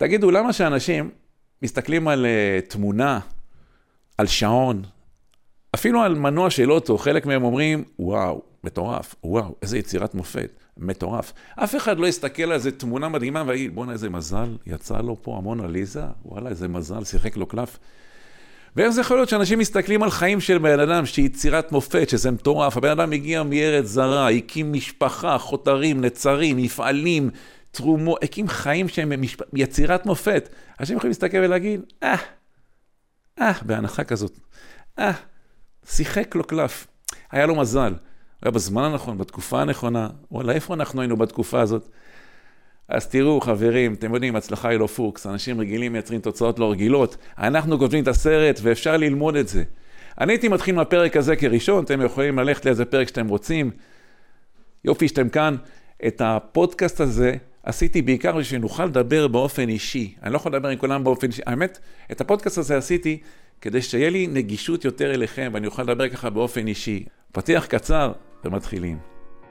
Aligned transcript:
תגידו, 0.00 0.30
למה 0.30 0.52
שאנשים 0.52 1.10
מסתכלים 1.62 2.08
על 2.08 2.26
uh, 2.26 2.70
תמונה, 2.70 3.20
על 4.18 4.26
שעון, 4.26 4.82
אפילו 5.74 6.02
על 6.02 6.14
מנוע 6.14 6.50
של 6.50 6.72
אוטו, 6.72 6.98
חלק 6.98 7.26
מהם 7.26 7.44
אומרים, 7.44 7.84
וואו, 7.98 8.42
מטורף, 8.64 9.14
וואו, 9.24 9.54
איזה 9.62 9.78
יצירת 9.78 10.14
מופת, 10.14 10.50
מטורף. 10.76 11.32
אף 11.56 11.76
אחד 11.76 11.98
לא 11.98 12.06
יסתכל 12.06 12.42
על 12.42 12.52
איזה 12.52 12.70
תמונה 12.70 13.08
מדהימה 13.08 13.44
ויגיד, 13.46 13.74
בואנה, 13.74 13.92
איזה 13.92 14.10
מזל, 14.10 14.56
יצא 14.66 14.98
לו 14.98 15.16
פה 15.22 15.36
המון 15.36 15.60
עליזה, 15.60 16.02
וואלה, 16.24 16.50
איזה 16.50 16.68
מזל, 16.68 17.04
שיחק 17.04 17.36
לו 17.36 17.46
קלף. 17.46 17.78
ואיך 18.76 18.90
זה 18.90 19.00
יכול 19.00 19.16
להיות 19.16 19.28
שאנשים 19.28 19.58
מסתכלים 19.58 20.02
על 20.02 20.10
חיים 20.10 20.40
של 20.40 20.58
בן 20.58 20.80
אדם, 20.80 21.06
שהיא 21.06 21.26
יצירת 21.26 21.72
מופת, 21.72 22.08
שזה 22.08 22.30
מטורף, 22.30 22.76
הבן 22.76 22.90
אדם 22.90 23.12
הגיע 23.12 23.42
מארץ 23.42 23.86
זרה, 23.86 24.30
הקים 24.30 24.72
משפחה, 24.72 25.38
חותרים, 25.38 26.00
נצרים, 26.00 26.56
מפעלים, 26.56 27.30
תרומות, 27.70 28.24
הקים 28.24 28.48
חיים 28.48 28.88
שהם 28.88 29.22
משפ... 29.22 29.40
יצירת 29.54 30.06
מופת. 30.06 30.48
אנשים 30.80 30.96
יכולים 30.96 31.10
להסתכל 31.10 31.36
ולהגיד, 31.36 31.80
אה, 32.02 32.16
אה, 33.40 33.52
בהנחה 33.62 34.04
כזאת, 34.04 34.38
אה, 34.98 35.12
שיחק 35.86 36.34
לו 36.34 36.44
קלף, 36.44 36.86
היה 37.30 37.46
לו 37.46 37.54
מזל, 37.54 37.92
הוא 37.92 37.98
היה 38.42 38.50
בזמן 38.50 38.82
הנכון, 38.82 39.18
בתקופה 39.18 39.60
הנכונה, 39.60 40.08
וואלה, 40.30 40.52
איפה 40.52 40.74
אנחנו 40.74 41.00
היינו 41.00 41.16
בתקופה 41.16 41.60
הזאת? 41.60 41.88
אז 42.88 43.06
תראו, 43.06 43.40
חברים, 43.40 43.94
אתם 43.94 44.14
יודעים, 44.14 44.36
הצלחה 44.36 44.68
היא 44.68 44.78
לא 44.78 44.86
פוקס, 44.86 45.26
אנשים 45.26 45.60
רגילים 45.60 45.92
מייצרים 45.92 46.20
תוצאות 46.20 46.58
לא 46.58 46.70
רגילות, 46.70 47.16
אנחנו 47.38 47.78
כותבים 47.78 48.02
את 48.02 48.08
הסרט 48.08 48.60
ואפשר 48.62 48.96
ללמוד 48.96 49.36
את 49.36 49.48
זה. 49.48 49.62
אני 50.20 50.32
הייתי 50.32 50.48
מתחיל 50.48 50.74
מהפרק 50.74 51.16
הזה 51.16 51.36
כראשון, 51.36 51.84
אתם 51.84 52.02
יכולים 52.02 52.38
ללכת 52.38 52.64
לאיזה 52.64 52.84
פרק 52.84 53.08
שאתם 53.08 53.28
רוצים. 53.28 53.70
יופי 54.84 55.08
שאתם 55.08 55.28
כאן. 55.28 55.56
את 56.06 56.22
הפודקאסט 56.24 57.00
הזה 57.00 57.34
עשיתי 57.62 58.02
בעיקר 58.02 58.30
בשביל 58.32 58.60
שנוכל 58.60 58.84
לדבר 58.84 59.28
באופן 59.28 59.68
אישי. 59.68 60.14
אני 60.22 60.32
לא 60.32 60.36
יכול 60.36 60.54
לדבר 60.54 60.68
עם 60.68 60.78
כולם 60.78 61.04
באופן 61.04 61.26
אישי. 61.26 61.42
האמת, 61.46 61.78
את 62.12 62.20
הפודקאסט 62.20 62.58
הזה 62.58 62.76
עשיתי 62.76 63.18
כדי 63.60 63.82
שתהיה 63.82 64.10
לי 64.10 64.26
נגישות 64.26 64.84
יותר 64.84 65.14
אליכם 65.14 65.50
ואני 65.54 65.66
אוכל 65.66 65.82
לדבר 65.82 66.08
ככה 66.08 66.30
באופן 66.30 66.66
אישי. 66.66 67.04
פתיח 67.32 67.66
קצר 67.66 68.12
ומתחילים. 68.44 68.98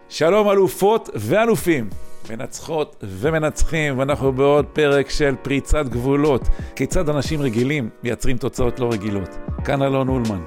שלום 0.10 0.50
אלופות 0.50 1.10
ואלופים, 1.16 1.90
מנצחות 2.30 3.04
ומנצחים, 3.04 4.00
ואנחנו 4.00 4.34
בעוד 4.34 4.66
פרק 4.66 5.10
של 5.10 5.36
פריצת 5.42 5.86
גבולות. 5.86 6.42
כיצד 6.76 7.10
אנשים 7.10 7.42
רגילים 7.42 7.90
מייצרים 8.04 8.38
תוצאות 8.38 8.80
לא 8.80 8.90
רגילות. 8.92 9.30
כאן 9.66 9.82
אלון 9.82 10.08
אולמן. 10.08 10.42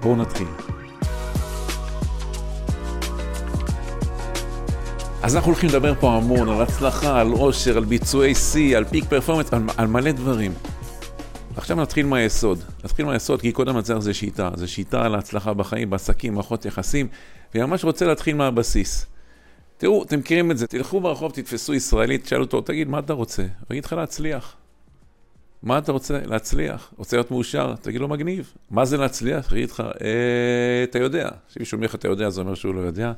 בואו 0.00 0.16
נתחיל. 0.16 0.75
אז 5.26 5.36
אנחנו 5.36 5.50
הולכים 5.50 5.70
לדבר 5.70 5.94
פה 6.00 6.12
המון 6.12 6.48
על 6.48 6.62
הצלחה, 6.62 7.20
על 7.20 7.28
עושר, 7.28 7.76
על 7.76 7.84
ביצועי 7.84 8.34
שיא, 8.34 8.76
על 8.76 8.84
פיק 8.84 9.04
פרפורמנס, 9.04 9.52
על, 9.52 9.62
על 9.76 9.86
מלא 9.86 10.12
דברים. 10.12 10.52
עכשיו 11.56 11.76
נתחיל 11.76 12.06
מהיסוד. 12.06 12.58
נתחיל 12.84 13.06
מהיסוד 13.06 13.40
כי 13.40 13.52
קודם 13.52 13.76
הצליח 13.76 13.98
זה 13.98 14.14
שיטה. 14.14 14.50
זה 14.54 14.66
שיטה 14.66 15.04
על 15.04 15.14
ההצלחה 15.14 15.54
בחיים, 15.54 15.90
בעסקים, 15.90 16.34
מערכות 16.34 16.64
יחסים, 16.64 17.08
ואני 17.54 17.66
ממש 17.66 17.84
רוצה 17.84 18.06
להתחיל 18.06 18.36
מהבסיס. 18.36 19.06
תראו, 19.76 20.02
אתם 20.02 20.18
מכירים 20.18 20.50
את 20.50 20.58
זה, 20.58 20.66
תלכו 20.66 21.00
ברחוב, 21.00 21.32
תתפסו 21.32 21.74
ישראלית, 21.74 22.22
תשאלו 22.22 22.44
אותו, 22.44 22.60
תגיד, 22.60 22.88
מה 22.88 22.98
אתה 22.98 23.12
רוצה? 23.12 23.42
הוא 23.42 23.50
יגיד 23.70 23.84
לך 23.84 23.92
להצליח. 23.92 24.56
מה 25.62 25.78
אתה 25.78 25.92
רוצה? 25.92 26.18
להצליח. 26.24 26.90
רוצה 26.96 27.16
להיות 27.16 27.30
מאושר? 27.30 27.74
תגיד 27.80 28.00
לו, 28.00 28.08
מגניב. 28.08 28.52
מה 28.70 28.84
זה 28.84 28.96
להצליח? 28.96 29.52
יגיד 29.52 29.70
לך, 29.70 29.80
אה, 29.80 30.84
אתה 30.84 30.98
יודע. 30.98 31.28
כשמישהו 31.48 31.76
אומר 31.76 31.86
לך, 31.86 31.94
אתה 31.94 32.08
יודע, 32.08 32.30
זה 32.30 32.40
אומר 32.40 32.54
שהוא 32.54 32.74
לא 32.74 32.80
יודע. 32.80 33.12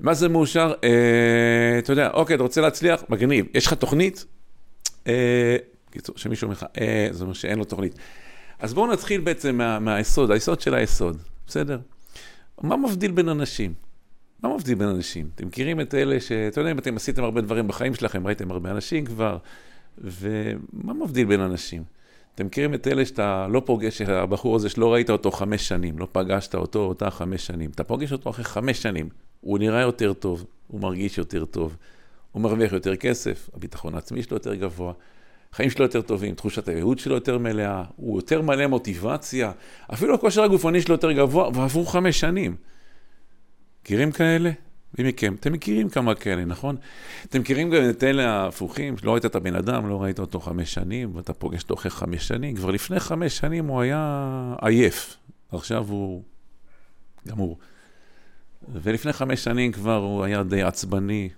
מה 0.00 0.14
זה 0.14 0.28
מאושר? 0.28 0.72
אה, 0.84 1.78
אתה 1.78 1.92
יודע, 1.92 2.10
אוקיי, 2.10 2.34
אתה 2.34 2.42
רוצה 2.42 2.60
להצליח? 2.60 3.04
מגניב. 3.08 3.46
יש 3.54 3.66
לך 3.66 3.72
תוכנית? 3.72 4.24
אה, 5.06 5.56
קיצור, 5.90 6.18
שמישהו 6.18 6.44
אומר 6.44 6.54
לך, 6.54 6.66
אה, 6.80 7.08
זה 7.10 7.24
אומר 7.24 7.32
שאין 7.32 7.58
לו 7.58 7.64
תוכנית. 7.64 7.98
אז 8.58 8.74
בואו 8.74 8.92
נתחיל 8.92 9.20
בעצם 9.20 9.56
מה, 9.56 9.78
מהיסוד, 9.78 10.30
היסוד 10.30 10.60
של 10.60 10.74
היסוד, 10.74 11.22
בסדר? 11.46 11.78
מה 12.62 12.76
מבדיל 12.76 13.10
בין 13.10 13.28
אנשים? 13.28 13.74
מה 14.42 14.54
מבדיל 14.54 14.74
בין 14.74 14.88
אנשים? 14.88 15.28
אתם 15.34 15.46
מכירים 15.46 15.80
את 15.80 15.94
אלה 15.94 16.20
ש... 16.20 16.32
אתה 16.32 16.60
יודע, 16.60 16.70
אם 16.70 16.78
אתם 16.78 16.96
עשיתם 16.96 17.24
הרבה 17.24 17.40
דברים 17.40 17.68
בחיים 17.68 17.94
שלכם, 17.94 18.26
ראיתם 18.26 18.50
הרבה 18.50 18.70
אנשים 18.70 19.04
כבר, 19.04 19.38
ומה 19.98 20.94
מבדיל 20.94 21.26
בין 21.26 21.40
אנשים? 21.40 21.82
אתם 22.34 22.46
מכירים 22.46 22.74
את 22.74 22.86
אלה 22.86 23.06
שאתה 23.06 23.46
לא 23.50 23.62
פוגש, 23.64 24.00
הבחור 24.02 24.56
הזה 24.56 24.68
שלא 24.68 24.92
ראית 24.92 25.10
אותו 25.10 25.30
חמש 25.30 25.68
שנים, 25.68 25.98
לא 25.98 26.08
פגשת 26.12 26.54
אותו 26.54 26.78
אותה 26.78 27.10
חמש 27.10 27.46
שנים. 27.46 27.70
אתה 27.70 27.84
פוגש 27.84 28.12
אותו 28.12 28.30
אחרי 28.30 28.44
חמש 28.44 28.82
שנים, 28.82 29.08
הוא 29.46 29.58
נראה 29.58 29.80
יותר 29.80 30.12
טוב, 30.12 30.44
הוא 30.66 30.80
מרגיש 30.80 31.18
יותר 31.18 31.44
טוב, 31.44 31.76
הוא 32.32 32.42
מרוויח 32.42 32.72
יותר 32.72 32.96
כסף, 32.96 33.50
הביטחון 33.54 33.94
העצמי 33.94 34.22
שלו 34.22 34.36
יותר 34.36 34.54
גבוה, 34.54 34.92
החיים 35.52 35.70
שלו 35.70 35.84
יותר 35.84 36.02
טובים, 36.02 36.34
תחושת 36.34 36.68
הייעוד 36.68 36.98
שלו 36.98 37.14
יותר 37.14 37.38
מלאה, 37.38 37.84
הוא 37.96 38.18
יותר 38.18 38.42
מלא 38.42 38.66
מוטיבציה, 38.66 39.52
אפילו 39.92 40.14
הכושר 40.14 40.42
הגופני 40.42 40.80
שלו 40.80 40.94
יותר 40.94 41.12
גבוה, 41.12 41.48
ועברו 41.54 41.86
חמש 41.86 42.20
שנים. 42.20 42.56
מכירים 43.82 44.12
כאלה? 44.12 44.50
מי 44.98 45.08
מכם? 45.08 45.34
אתם 45.40 45.52
מכירים 45.52 45.88
כמה 45.88 46.14
כאלה, 46.14 46.44
נכון? 46.44 46.76
אתם 47.24 47.40
מכירים 47.40 47.70
גם 47.70 47.90
את 47.90 48.04
אלה 48.04 48.30
ההפוכים, 48.30 48.98
שלא 48.98 49.12
ראית 49.12 49.26
את 49.26 49.34
הבן 49.34 49.54
אדם, 49.54 49.88
לא 49.88 50.02
ראית 50.02 50.18
אותו 50.18 50.40
חמש 50.40 50.74
שנים, 50.74 51.16
ואתה 51.16 51.32
פוגש 51.32 51.62
אותו 51.62 51.74
אחרי 51.74 51.90
חמש 51.90 52.28
שנים, 52.28 52.56
כבר 52.56 52.70
לפני 52.70 53.00
חמש 53.00 53.38
שנים 53.38 53.66
הוא 53.66 53.80
היה 53.80 54.54
עייף, 54.62 55.16
עכשיו 55.52 55.86
הוא 55.88 56.22
גמור. 57.28 57.58
ולפני 58.72 59.12
חמש 59.12 59.44
שנים 59.44 59.72
כבר 59.72 59.96
הוא 59.96 60.24
היה 60.24 60.42
די 60.42 60.62
עצבני, 60.62 61.28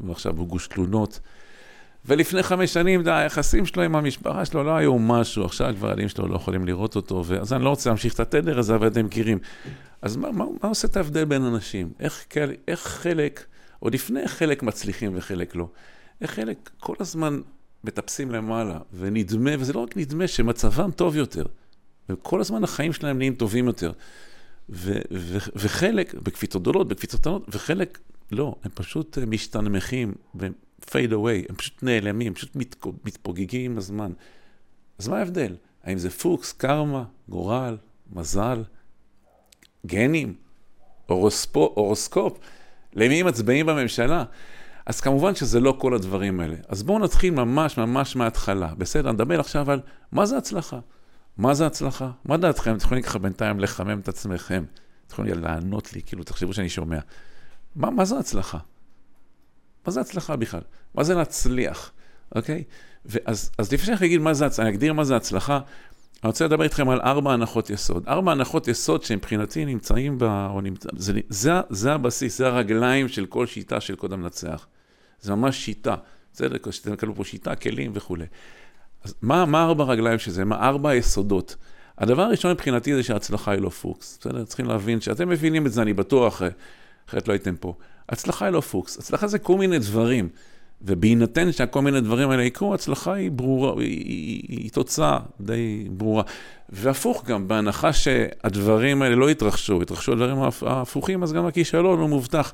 ועכשיו 0.00 0.36
הוא 0.36 0.48
גוש 0.48 0.66
תלונות. 0.66 1.20
ולפני 2.06 2.42
חמש 2.42 2.72
שנים, 2.72 3.02
היחסים 3.06 3.66
שלו 3.66 3.82
עם 3.82 3.96
המשפחה 3.96 4.44
שלו 4.44 4.64
לא 4.64 4.76
היו 4.76 4.98
משהו, 4.98 5.44
עכשיו 5.44 5.74
כבר 5.76 5.88
הילדים 5.88 6.08
שלו 6.08 6.28
לא 6.28 6.36
יכולים 6.36 6.66
לראות 6.66 6.96
אותו, 6.96 7.24
אז 7.40 7.52
אני 7.52 7.64
לא 7.64 7.68
רוצה 7.68 7.90
להמשיך 7.90 8.14
את 8.14 8.20
התדר 8.20 8.58
הזה, 8.58 8.74
אבל 8.74 8.86
אתם 8.86 9.06
מכירים. 9.06 9.38
אז 10.02 10.16
מה, 10.16 10.32
מה, 10.32 10.44
מה 10.62 10.68
עושה 10.68 10.88
את 10.88 10.96
ההבדל 10.96 11.24
בין 11.24 11.42
אנשים? 11.42 11.92
איך, 12.00 12.26
איך 12.68 12.80
חלק, 12.80 13.44
או 13.82 13.88
לפני 13.88 14.28
חלק 14.28 14.62
מצליחים 14.62 15.12
וחלק 15.14 15.56
לא, 15.56 15.68
איך 16.20 16.30
חלק 16.30 16.70
כל 16.80 16.94
הזמן 17.00 17.40
מטפסים 17.84 18.30
למעלה, 18.30 18.78
ונדמה, 18.94 19.50
וזה 19.58 19.72
לא 19.72 19.80
רק 19.80 19.96
נדמה, 19.96 20.28
שמצבם 20.28 20.90
טוב 20.90 21.16
יותר, 21.16 21.44
וכל 22.08 22.40
הזמן 22.40 22.64
החיים 22.64 22.92
שלהם 22.92 23.18
נהיים 23.18 23.34
טובים 23.34 23.66
יותר. 23.66 23.92
ו- 24.70 25.00
ו- 25.12 25.38
וחלק, 25.56 26.14
בקפיצות 26.14 26.62
גדולות, 26.62 26.88
בקפיצות 26.88 27.20
קטנות, 27.20 27.42
וחלק 27.48 27.98
לא, 28.32 28.54
הם 28.64 28.70
פשוט 28.74 29.18
משתנמכים, 29.18 30.14
fade 30.80 31.12
away, 31.12 31.48
הם 31.48 31.56
פשוט 31.56 31.82
נעלמים, 31.82 32.34
פשוט 32.34 32.56
מת, 32.56 32.76
מתפוגגים 33.04 33.70
עם 33.70 33.78
הזמן. 33.78 34.12
אז 34.98 35.08
מה 35.08 35.18
ההבדל? 35.18 35.56
האם 35.84 35.98
זה 35.98 36.10
פוקס, 36.10 36.52
קרמה, 36.52 37.04
גורל, 37.28 37.76
מזל, 38.12 38.62
גנים, 39.86 40.34
אורוספו, 41.08 41.74
אורוסקופ? 41.76 42.38
למי 42.94 43.22
מצביעים 43.22 43.66
בממשלה? 43.66 44.24
אז 44.86 45.00
כמובן 45.00 45.34
שזה 45.34 45.60
לא 45.60 45.76
כל 45.78 45.94
הדברים 45.94 46.40
האלה. 46.40 46.56
אז 46.68 46.82
בואו 46.82 46.98
נתחיל 46.98 47.34
ממש 47.34 47.78
ממש 47.78 48.16
מההתחלה. 48.16 48.74
בסדר, 48.78 49.12
נדבר 49.12 49.40
עכשיו 49.40 49.70
על 49.70 49.80
מה 50.12 50.26
זה 50.26 50.36
הצלחה. 50.36 50.78
מה 51.38 51.54
זה 51.54 51.66
הצלחה? 51.66 52.10
מה 52.24 52.36
דעתכם? 52.36 52.76
אתם 52.76 52.84
יכולים 52.84 53.02
ככה 53.02 53.18
בינתיים 53.18 53.60
לחמם 53.60 54.00
את 54.00 54.08
עצמכם. 54.08 54.64
יכולים 55.12 55.42
לענות 55.42 55.92
לי, 55.92 56.02
כאילו, 56.02 56.24
תחשבו 56.24 56.52
שאני 56.52 56.68
שומע. 56.68 56.98
מה, 57.76 57.90
מה 57.90 58.04
זה 58.04 58.18
הצלחה? 58.18 58.58
מה 59.86 59.92
זה 59.92 60.00
הצלחה 60.00 60.36
בכלל? 60.36 60.60
מה 60.94 61.04
זה 61.04 61.14
להצליח, 61.14 61.92
אוקיי? 62.34 62.64
ואז, 63.04 63.50
אז 63.58 63.72
לפני 63.72 63.96
שאני 63.96 64.06
אגיד 64.06 64.20
מה 64.20 64.34
זה 64.34 64.46
הצלחה, 64.46 64.62
אני 64.62 64.70
אגדיר 64.70 64.92
מה 64.92 65.04
זה 65.04 65.16
הצלחה, 65.16 65.60
אני 66.22 66.28
רוצה 66.28 66.44
לדבר 66.44 66.64
איתכם 66.64 66.88
על 66.88 67.00
ארבע 67.00 67.32
הנחות 67.32 67.70
יסוד. 67.70 68.08
ארבע 68.08 68.32
הנחות 68.32 68.68
יסוד 68.68 69.02
שמבחינתי 69.02 69.64
נמצאים 69.64 70.18
ב... 70.18 70.22
או 70.24 70.60
נמצא, 70.60 70.88
זה, 70.96 71.20
זה, 71.28 71.52
זה 71.70 71.92
הבסיס, 71.92 72.38
זה 72.38 72.46
הרגליים 72.46 73.08
של 73.08 73.26
כל 73.26 73.46
שיטה 73.46 73.80
של 73.80 73.96
קודם 73.96 74.22
לנצח. 74.22 74.66
זה 75.20 75.34
ממש 75.34 75.64
שיטה. 75.64 75.94
בסדר? 76.32 76.56
כשאתם 76.58 76.96
קלו 76.96 77.14
פה 77.14 77.24
שיטה, 77.24 77.54
כלים 77.54 77.92
וכולי. 77.94 78.26
אז 79.06 79.14
מה, 79.22 79.44
מה 79.44 79.64
ארבע 79.64 79.84
הרגליים 79.84 80.18
של 80.18 80.30
זה? 80.30 80.44
מה 80.44 80.68
ארבע 80.68 80.90
היסודות? 80.90 81.56
הדבר 81.98 82.22
הראשון 82.22 82.50
מבחינתי 82.50 82.94
זה 82.94 83.02
שההצלחה 83.02 83.52
היא 83.52 83.60
לא 83.60 83.68
פוקס. 83.68 84.18
בסדר? 84.20 84.44
צריכים 84.44 84.66
להבין 84.66 85.00
שאתם 85.00 85.28
מבינים 85.28 85.66
את 85.66 85.72
זה, 85.72 85.82
אני 85.82 85.92
בטוח, 85.92 86.42
אחרת 87.08 87.28
לא 87.28 87.32
הייתם 87.32 87.56
פה. 87.56 87.74
הצלחה 88.08 88.44
היא 88.44 88.52
לא 88.52 88.60
פוקס, 88.60 88.98
הצלחה 88.98 89.26
זה 89.26 89.38
כל 89.38 89.58
מיני 89.58 89.78
דברים. 89.78 90.28
ובהינתן 90.82 91.52
שכל 91.52 91.82
מיני 91.82 92.00
דברים 92.00 92.30
האלה 92.30 92.42
יקרו, 92.42 92.74
הצלחה 92.74 93.12
היא 93.12 93.30
ברורה, 93.30 93.72
היא, 93.82 94.04
היא, 94.04 94.42
היא 94.48 94.70
תוצאה 94.70 95.18
די 95.40 95.88
ברורה. 95.90 96.22
והפוך 96.68 97.24
גם, 97.24 97.48
בהנחה 97.48 97.92
שהדברים 97.92 99.02
האלה 99.02 99.16
לא 99.16 99.30
יתרחשו, 99.30 99.82
יתרחשו 99.82 100.12
הדברים 100.12 100.36
ההפוכים, 100.66 101.22
אז 101.22 101.32
גם 101.32 101.46
הכישלון 101.46 101.98
הוא 101.98 102.08
מובטח. 102.08 102.52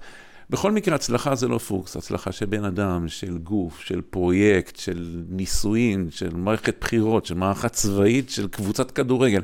בכל 0.53 0.73
מקרה, 0.73 0.95
הצלחה 0.95 1.35
זה 1.35 1.49
לא 1.49 1.59
פוקס, 1.59 1.97
הצלחה 1.97 2.33
של 2.33 2.47
בן 2.47 2.65
אדם, 2.65 3.09
של 3.09 3.39
גוף, 3.39 3.81
של 3.81 4.01
פרויקט, 4.01 4.77
של 4.77 5.23
נישואין, 5.29 6.09
של 6.11 6.35
מערכת 6.35 6.75
בחירות, 6.81 7.27
של 7.27 7.35
מערכה 7.35 7.69
צבאית, 7.69 8.31
של 8.31 8.49
קבוצת 8.49 8.91
כדורגל. 8.91 9.43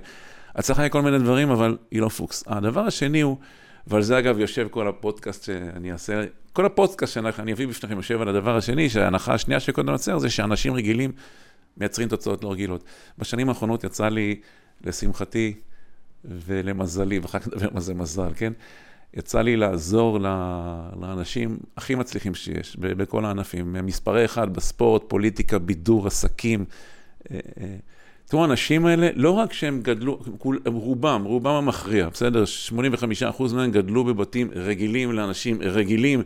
הצלחה 0.55 0.83
היא 0.83 0.91
כל 0.91 1.03
מיני 1.03 1.19
דברים, 1.19 1.51
אבל 1.51 1.77
היא 1.91 2.01
לא 2.01 2.09
פוקס. 2.09 2.45
הדבר 2.47 2.81
השני 2.81 3.21
הוא... 3.21 3.37
ועל 3.87 4.03
זה 4.03 4.19
אגב 4.19 4.39
יושב 4.39 4.69
כל 4.71 4.89
הפודקאסט 4.89 5.45
שאני 5.45 5.93
אעשה, 5.93 6.25
כל 6.53 6.67
הפודקאסט 6.67 7.13
שאני 7.13 7.53
אביא 7.53 7.67
בפניכם 7.67 7.97
יושב 7.97 8.21
על 8.21 8.29
הדבר 8.29 8.57
השני, 8.57 8.91
שההנחה 8.91 9.35
השנייה 9.35 9.61
של 9.61 9.73
קודם 9.73 9.95
לצייר 9.95 10.19
זה 10.19 10.31
שאנשים 10.31 10.75
רגילים 10.75 11.13
מייצרים 11.77 12.09
תוצאות 12.09 12.45
לא 12.45 12.53
רגילות. 12.53 12.85
בשנים 13.19 13.49
האחרונות 13.49 13.85
יצא 13.85 14.09
לי, 14.09 14.41
לשמחתי 14.85 15.55
ולמזלי, 16.25 17.19
ואחר 17.19 17.39
כך 17.39 17.49
נדבר 17.49 17.69
מה 17.73 17.81
זה 17.81 17.95
מזל, 17.95 18.31
כן? 18.37 18.53
יצא 19.15 19.43
לי 19.43 19.57
לעזור 19.57 20.19
לאנשים 21.01 21.59
הכי 21.77 21.95
מצליחים 21.95 22.35
שיש, 22.35 22.77
בכל 22.77 23.25
הענפים. 23.25 23.77
מספרי 23.83 24.25
אחד 24.25 24.55
בספורט, 24.55 25.03
פוליטיקה, 25.09 25.59
בידור, 25.59 26.07
עסקים. 26.07 26.65
אה, 27.31 27.39
אה, 27.61 27.77
תראו, 28.27 28.43
האנשים 28.43 28.87
האלה, 28.87 29.09
לא 29.15 29.31
רק 29.31 29.53
שהם 29.53 29.81
גדלו, 29.83 30.21
רובם, 30.65 31.23
רובם 31.25 31.55
המכריע, 31.55 32.09
בסדר? 32.09 32.45
85% 33.39 33.55
מהם 33.55 33.71
גדלו 33.71 34.05
בבתים 34.05 34.51
רגילים 34.55 35.13
לאנשים 35.13 35.63
רגילים, 35.63 36.23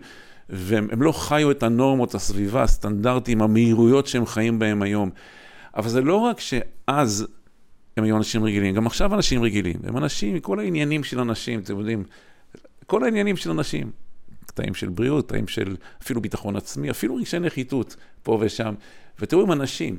והם 0.48 1.02
לא 1.02 1.12
חיו 1.12 1.50
את 1.50 1.62
הנורמות, 1.62 2.14
הסביבה, 2.14 2.62
הסטנדרטים, 2.62 3.42
המהירויות 3.42 4.06
שהם 4.06 4.26
חיים 4.26 4.58
בהם 4.58 4.82
היום. 4.82 5.10
אבל 5.76 5.88
זה 5.88 6.00
לא 6.00 6.16
רק 6.16 6.40
שאז 6.40 7.26
הם 7.96 8.04
היו 8.04 8.16
אנשים 8.16 8.44
רגילים, 8.44 8.74
גם 8.74 8.86
עכשיו 8.86 9.14
אנשים 9.14 9.42
רגילים. 9.42 9.76
הם 9.84 9.96
אנשים, 9.96 10.40
כל 10.40 10.58
העניינים 10.58 11.04
של 11.04 11.20
אנשים, 11.20 11.60
אתם 11.60 11.78
יודעים, 11.78 12.04
כל 12.86 13.04
העניינים 13.04 13.36
של 13.36 13.50
אנשים. 13.50 13.90
קטעים 14.46 14.74
של 14.74 14.88
בריאות, 14.88 15.26
קטעים 15.26 15.48
של 15.48 15.76
אפילו 16.02 16.20
ביטחון 16.20 16.56
עצמי, 16.56 16.90
אפילו 16.90 17.16
רגשי 17.16 17.38
נחיתות 17.38 17.96
פה 18.22 18.38
ושם. 18.40 18.74
ותראו, 19.20 19.42
הם 19.42 19.52
אנשים. 19.52 19.98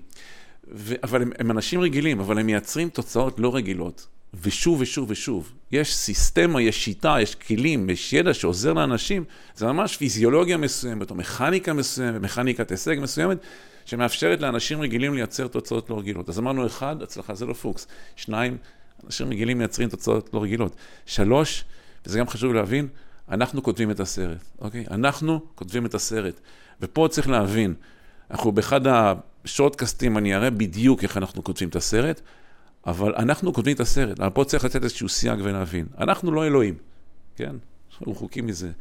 ו... 0.72 0.96
אבל 1.04 1.22
הם, 1.22 1.32
הם 1.40 1.52
אנשים 1.52 1.80
רגילים, 1.80 2.20
אבל 2.20 2.38
הם 2.38 2.46
מייצרים 2.46 2.90
תוצאות 2.90 3.40
לא 3.40 3.56
רגילות. 3.56 4.08
ושוב 4.42 4.82
ושוב 4.82 5.12
ושוב. 5.12 5.52
יש 5.72 5.96
סיסטמה, 5.96 6.62
יש 6.62 6.86
שיטה, 6.86 7.16
יש 7.22 7.36
כלים, 7.36 7.90
יש 7.90 8.14
ידע 8.14 8.34
שעוזר 8.34 8.74
לאנשים. 8.74 9.24
זה 9.56 9.66
ממש 9.66 9.98
פיזיולוגיה 9.98 10.58
מסוימת, 10.58 11.10
או 11.10 11.16
מכניקה 11.16 11.74
מסוימת, 11.74 12.22
מכניקת 12.22 12.72
הישג 12.72 12.96
מסוימת, 13.02 13.38
שמאפשרת 13.86 14.42
לאנשים 14.42 14.82
רגילים 14.82 15.14
לייצר 15.14 15.48
תוצאות 15.48 15.90
לא 15.90 16.00
רגילות. 16.00 16.30
אז 16.30 16.40
אמרנו, 16.40 16.66
אחד, 16.66 17.02
הצלחה 17.02 17.36
זה 17.36 17.46
לא 17.46 17.54
פוקס. 17.54 17.88
שניים, 18.16 18.58
אנשים 19.06 19.30
רגילים 19.30 19.58
מייצרים 19.58 19.90
תוצאות 19.90 20.30
לא 20.34 20.44
רגילות. 20.44 20.76
שלוש, 21.06 21.64
וזה 22.06 22.20
גם 22.20 22.28
חשוב 22.28 22.54
להבין, 22.54 22.88
אנחנו 23.30 23.64
כותבים 23.64 23.92
את 23.92 24.00
הסרט, 24.00 24.38
אוקיי? 24.60 24.86
אנחנו 24.92 25.40
כותבים 25.56 25.86
את 25.86 25.94
הסרט. 25.94 26.40
ופה 26.82 27.08
צריך 27.12 27.30
להבין, 27.30 27.74
אנחנו 28.32 28.52
באחד 28.52 28.82
השורטקאסטים, 28.88 30.18
אני 30.18 30.36
אראה 30.36 30.50
בדיוק 30.50 31.04
איך 31.04 31.18
אנחנו 31.18 31.44
כותבים 31.44 31.70
את 31.70 31.76
הסרט, 31.76 32.22
אבל 32.88 33.16
אנחנו 33.16 33.54
כותבים 33.54 33.76
את 33.76 33.80
הסרט, 33.80 34.20
אבל 34.20 34.30
פה 34.30 34.44
צריך 34.44 34.66
לתת 34.66 34.84
איזשהו 34.84 35.10
סייג 35.10 35.40
ולהבין. 35.44 35.86
אנחנו 35.98 36.32
לא 36.32 36.46
אלוהים, 36.46 36.76
כן? 37.36 37.56
אנחנו 37.92 38.12
רחוקים 38.12 38.48
מזה. 38.48 38.72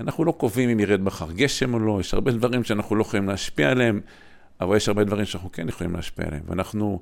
אנחנו 0.00 0.24
לא 0.24 0.32
קובעים 0.32 0.68
אם 0.68 0.80
ירד 0.80 1.00
מחר 1.00 1.32
גשם 1.32 1.74
או 1.74 1.78
לא, 1.78 2.00
יש 2.00 2.14
הרבה 2.14 2.32
דברים 2.32 2.64
שאנחנו 2.64 2.96
לא 2.96 3.02
יכולים 3.02 3.28
להשפיע 3.28 3.70
עליהם, 3.70 4.00
אבל 4.60 4.76
יש 4.76 4.88
הרבה 4.88 5.04
דברים 5.04 5.24
שאנחנו 5.24 5.52
כן 5.52 5.68
יכולים 5.68 5.96
להשפיע 5.96 6.26
עליהם. 6.26 6.42
ואנחנו, 6.46 7.00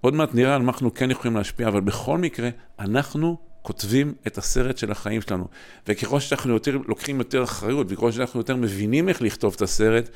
עוד 0.00 0.14
מעט 0.14 0.34
נראה 0.34 0.54
על 0.54 0.62
מה 0.62 0.72
אנחנו 0.72 0.94
כן 0.94 1.10
יכולים 1.10 1.36
להשפיע, 1.36 1.68
אבל 1.68 1.80
בכל 1.80 2.18
מקרה, 2.18 2.48
אנחנו 2.78 3.36
כותבים 3.66 4.14
את 4.26 4.38
הסרט 4.38 4.78
של 4.78 4.90
החיים 4.92 5.20
שלנו. 5.20 5.48
וככל 5.88 6.20
שאנחנו 6.20 6.52
יותר, 6.52 6.78
לוקחים 6.86 7.18
יותר 7.18 7.44
אחריות, 7.44 7.86
וככל 7.90 8.12
שאנחנו 8.12 8.40
יותר 8.40 8.56
מבינים 8.56 9.08
איך 9.08 9.22
לכתוב 9.22 9.54
את 9.56 9.62
הסרט, 9.62 10.08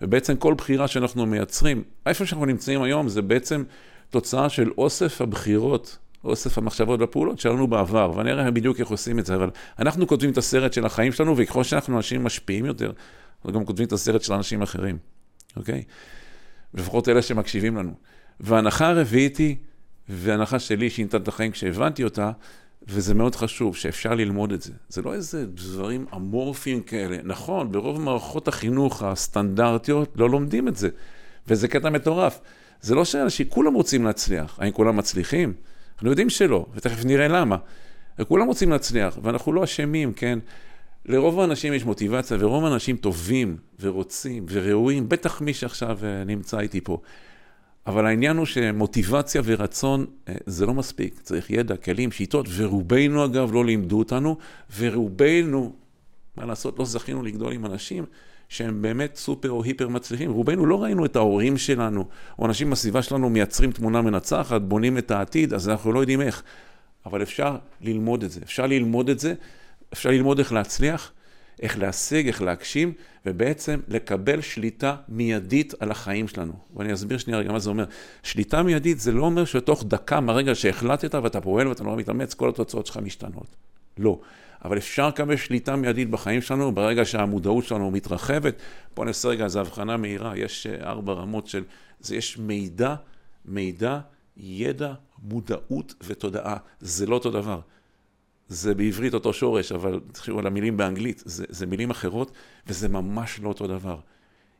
ובעצם 0.00 0.36
כל 0.36 0.54
בחירה 0.54 0.88
שאנחנו 0.88 1.26
מייצרים, 1.26 1.82
איפה 2.06 2.26
שאנחנו 2.26 2.46
נמצאים 2.46 2.82
היום 2.82 3.08
זה 3.08 3.22
בעצם 3.22 3.64
תוצאה 4.10 4.48
של 4.48 4.70
אוסף 4.78 5.20
הבחירות, 5.20 5.98
אוסף 6.24 6.58
המחשבות 6.58 7.00
והפעולות 7.00 7.38
שלנו 7.38 7.66
בעבר, 7.66 8.12
ואני 8.16 8.30
אראה 8.30 8.50
בדיוק 8.50 8.80
איך 8.80 8.88
עושים 8.88 9.18
את 9.18 9.26
זה, 9.26 9.34
אבל 9.34 9.50
אנחנו 9.78 10.06
כותבים 10.06 10.30
את 10.30 10.38
הסרט 10.38 10.72
של 10.72 10.86
החיים 10.86 11.12
שלנו, 11.12 11.34
וככל 11.36 11.64
שאנחנו 11.64 11.96
אנשים 11.96 12.24
משפיעים 12.24 12.64
יותר, 12.64 12.92
אנחנו 13.36 13.52
גם 13.60 13.66
כותבים 13.66 13.86
את 13.86 13.92
הסרט 13.92 14.22
של 14.22 14.32
אנשים 14.32 14.62
אחרים, 14.62 14.98
אוקיי? 15.56 15.82
לפחות 16.74 17.08
אלה 17.08 17.22
שמקשיבים 17.22 17.76
לנו. 17.76 17.92
וההנחה 18.40 18.88
הרביעית 18.88 19.36
היא, 19.36 19.56
והנחה 20.08 20.58
שלי 20.58 20.90
שינתה 20.90 21.16
את 21.16 21.28
החיים 21.28 21.52
כשהבנתי 21.52 22.04
אותה, 22.04 22.30
וזה 22.88 23.14
מאוד 23.14 23.34
חשוב 23.34 23.76
שאפשר 23.76 24.14
ללמוד 24.14 24.52
את 24.52 24.62
זה. 24.62 24.72
זה 24.88 25.02
לא 25.02 25.14
איזה 25.14 25.46
דברים 25.46 26.06
אמורפיים 26.14 26.82
כאלה. 26.82 27.16
נכון, 27.24 27.72
ברוב 27.72 28.00
מערכות 28.00 28.48
החינוך 28.48 29.02
הסטנדרטיות 29.02 30.12
לא 30.16 30.30
לומדים 30.30 30.68
את 30.68 30.76
זה, 30.76 30.88
וזה 31.48 31.68
קטע 31.68 31.90
מטורף. 31.90 32.40
זה 32.80 32.94
לא 32.94 33.04
שאנשים, 33.04 33.46
כולם 33.48 33.74
רוצים 33.74 34.04
להצליח. 34.04 34.58
האם 34.60 34.72
כולם 34.72 34.96
מצליחים? 34.96 35.52
אנחנו 35.94 36.10
יודעים 36.10 36.30
שלא, 36.30 36.66
ותכף 36.74 37.04
נראה 37.04 37.28
למה. 37.28 37.56
וכולם 38.18 38.46
רוצים 38.46 38.70
להצליח, 38.70 39.18
ואנחנו 39.22 39.52
לא 39.52 39.64
אשמים, 39.64 40.12
כן? 40.12 40.38
לרוב 41.06 41.40
האנשים 41.40 41.72
יש 41.72 41.84
מוטיבציה, 41.84 42.36
ורוב 42.40 42.64
האנשים 42.64 42.96
טובים 42.96 43.56
ורוצים 43.80 44.46
וראויים, 44.48 45.08
בטח 45.08 45.40
מי 45.40 45.54
שעכשיו 45.54 45.98
אה, 46.02 46.24
נמצא 46.24 46.60
איתי 46.60 46.80
פה. 46.80 47.00
אבל 47.86 48.06
העניין 48.06 48.36
הוא 48.36 48.46
שמוטיבציה 48.46 49.42
ורצון 49.44 50.06
אה, 50.28 50.34
זה 50.46 50.66
לא 50.66 50.74
מספיק, 50.74 51.20
צריך 51.22 51.50
ידע, 51.50 51.76
כלים, 51.76 52.12
שיטות, 52.12 52.46
ורובנו 52.56 53.24
אגב 53.24 53.52
לא 53.52 53.64
לימדו 53.64 53.98
אותנו, 53.98 54.36
ורובנו, 54.78 55.72
מה 56.36 56.46
לעשות, 56.46 56.78
לא 56.78 56.84
זכינו 56.84 57.22
לגדול 57.22 57.52
עם 57.52 57.66
אנשים 57.66 58.04
שהם 58.48 58.82
באמת 58.82 59.16
סופר 59.16 59.50
או 59.50 59.64
היפר 59.64 59.88
מצליחים. 59.88 60.30
רובנו 60.30 60.66
לא 60.66 60.82
ראינו 60.82 61.04
את 61.04 61.16
ההורים 61.16 61.56
שלנו, 61.56 62.04
או 62.38 62.46
אנשים 62.46 62.70
בסביבה 62.70 63.02
שלנו 63.02 63.30
מייצרים 63.30 63.72
תמונה 63.72 64.02
מנצחת, 64.02 64.62
בונים 64.62 64.98
את 64.98 65.10
העתיד, 65.10 65.54
אז 65.54 65.68
אנחנו 65.68 65.92
לא 65.92 66.00
יודעים 66.00 66.20
איך. 66.20 66.42
אבל 67.06 67.22
אפשר 67.22 67.56
ללמוד 67.80 68.24
את 68.24 68.30
זה, 68.30 68.40
אפשר 68.42 68.66
ללמוד 68.66 69.10
את 69.10 69.18
זה, 69.18 69.34
אפשר 69.92 70.10
ללמוד 70.10 70.38
איך 70.38 70.52
להצליח, 70.52 71.12
איך 71.62 71.78
להשיג, 71.78 72.26
איך 72.26 72.42
להגשים, 72.42 72.92
ובעצם 73.26 73.80
לקבל 73.88 74.40
שליטה 74.40 74.96
מיידית 75.08 75.74
על 75.80 75.90
החיים 75.90 76.28
שלנו. 76.28 76.52
ואני 76.76 76.94
אסביר 76.94 77.18
שנייה 77.18 77.38
רגע 77.38 77.52
מה 77.52 77.58
זה 77.58 77.70
אומר. 77.70 77.84
שליטה 78.22 78.62
מיידית 78.62 79.00
זה 79.00 79.12
לא 79.12 79.24
אומר 79.24 79.44
שתוך 79.44 79.84
דקה 79.88 80.20
מהרגע 80.20 80.54
שהחלטת 80.54 81.14
ואתה 81.14 81.40
פועל 81.40 81.68
ואתה 81.68 81.84
נורא 81.84 81.96
מתאמץ, 81.96 82.34
כל 82.34 82.48
התוצאות 82.48 82.86
שלך 82.86 82.96
משתנות. 82.96 83.56
לא. 83.98 84.20
אבל 84.64 84.78
אפשר 84.78 85.08
לקבל 85.08 85.36
שליטה 85.36 85.76
מיידית 85.76 86.10
בחיים 86.10 86.42
שלנו 86.42 86.72
ברגע 86.72 87.04
שהמודעות 87.04 87.64
שלנו 87.64 87.90
מתרחבת. 87.90 88.54
בואו 88.94 89.06
נעשה 89.06 89.28
רגע 89.28 89.44
איזו 89.44 89.60
הבחנה 89.60 89.96
מהירה, 89.96 90.38
יש 90.38 90.66
אה, 90.66 90.88
ארבע 90.88 91.12
רמות 91.12 91.46
של, 91.46 91.64
זה 92.00 92.16
יש 92.16 92.38
מידע, 92.38 92.94
מידע, 93.44 93.98
ידע, 94.36 94.92
מודעות 95.22 95.94
ותודעה. 96.06 96.56
זה 96.80 97.06
לא 97.06 97.14
אותו 97.14 97.30
דבר. 97.30 97.60
זה 98.48 98.74
בעברית 98.74 99.14
אותו 99.14 99.32
שורש, 99.32 99.72
אבל 99.72 100.00
תחשבו 100.12 100.38
על 100.38 100.46
המילים 100.46 100.76
באנגלית, 100.76 101.22
זה, 101.26 101.44
זה 101.48 101.66
מילים 101.66 101.90
אחרות, 101.90 102.32
וזה 102.66 102.88
ממש 102.88 103.40
לא 103.42 103.48
אותו 103.48 103.66
דבר. 103.66 103.98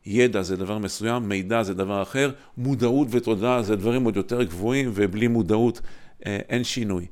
ידע 0.06 0.42
זה 0.42 0.56
דבר 0.56 0.78
מסוים, 0.78 1.28
מידע 1.28 1.62
זה 1.62 1.74
דבר 1.74 2.02
אחר, 2.02 2.30
מודעות 2.56 3.08
ותודעה 3.10 3.62
זה 3.62 3.76
דברים 3.76 4.04
עוד 4.04 4.16
יותר 4.16 4.42
גבוהים, 4.42 4.90
ובלי 4.94 5.28
מודעות 5.28 5.80
אה, 6.26 6.38
אין 6.48 6.64
שינוי. 6.64 7.06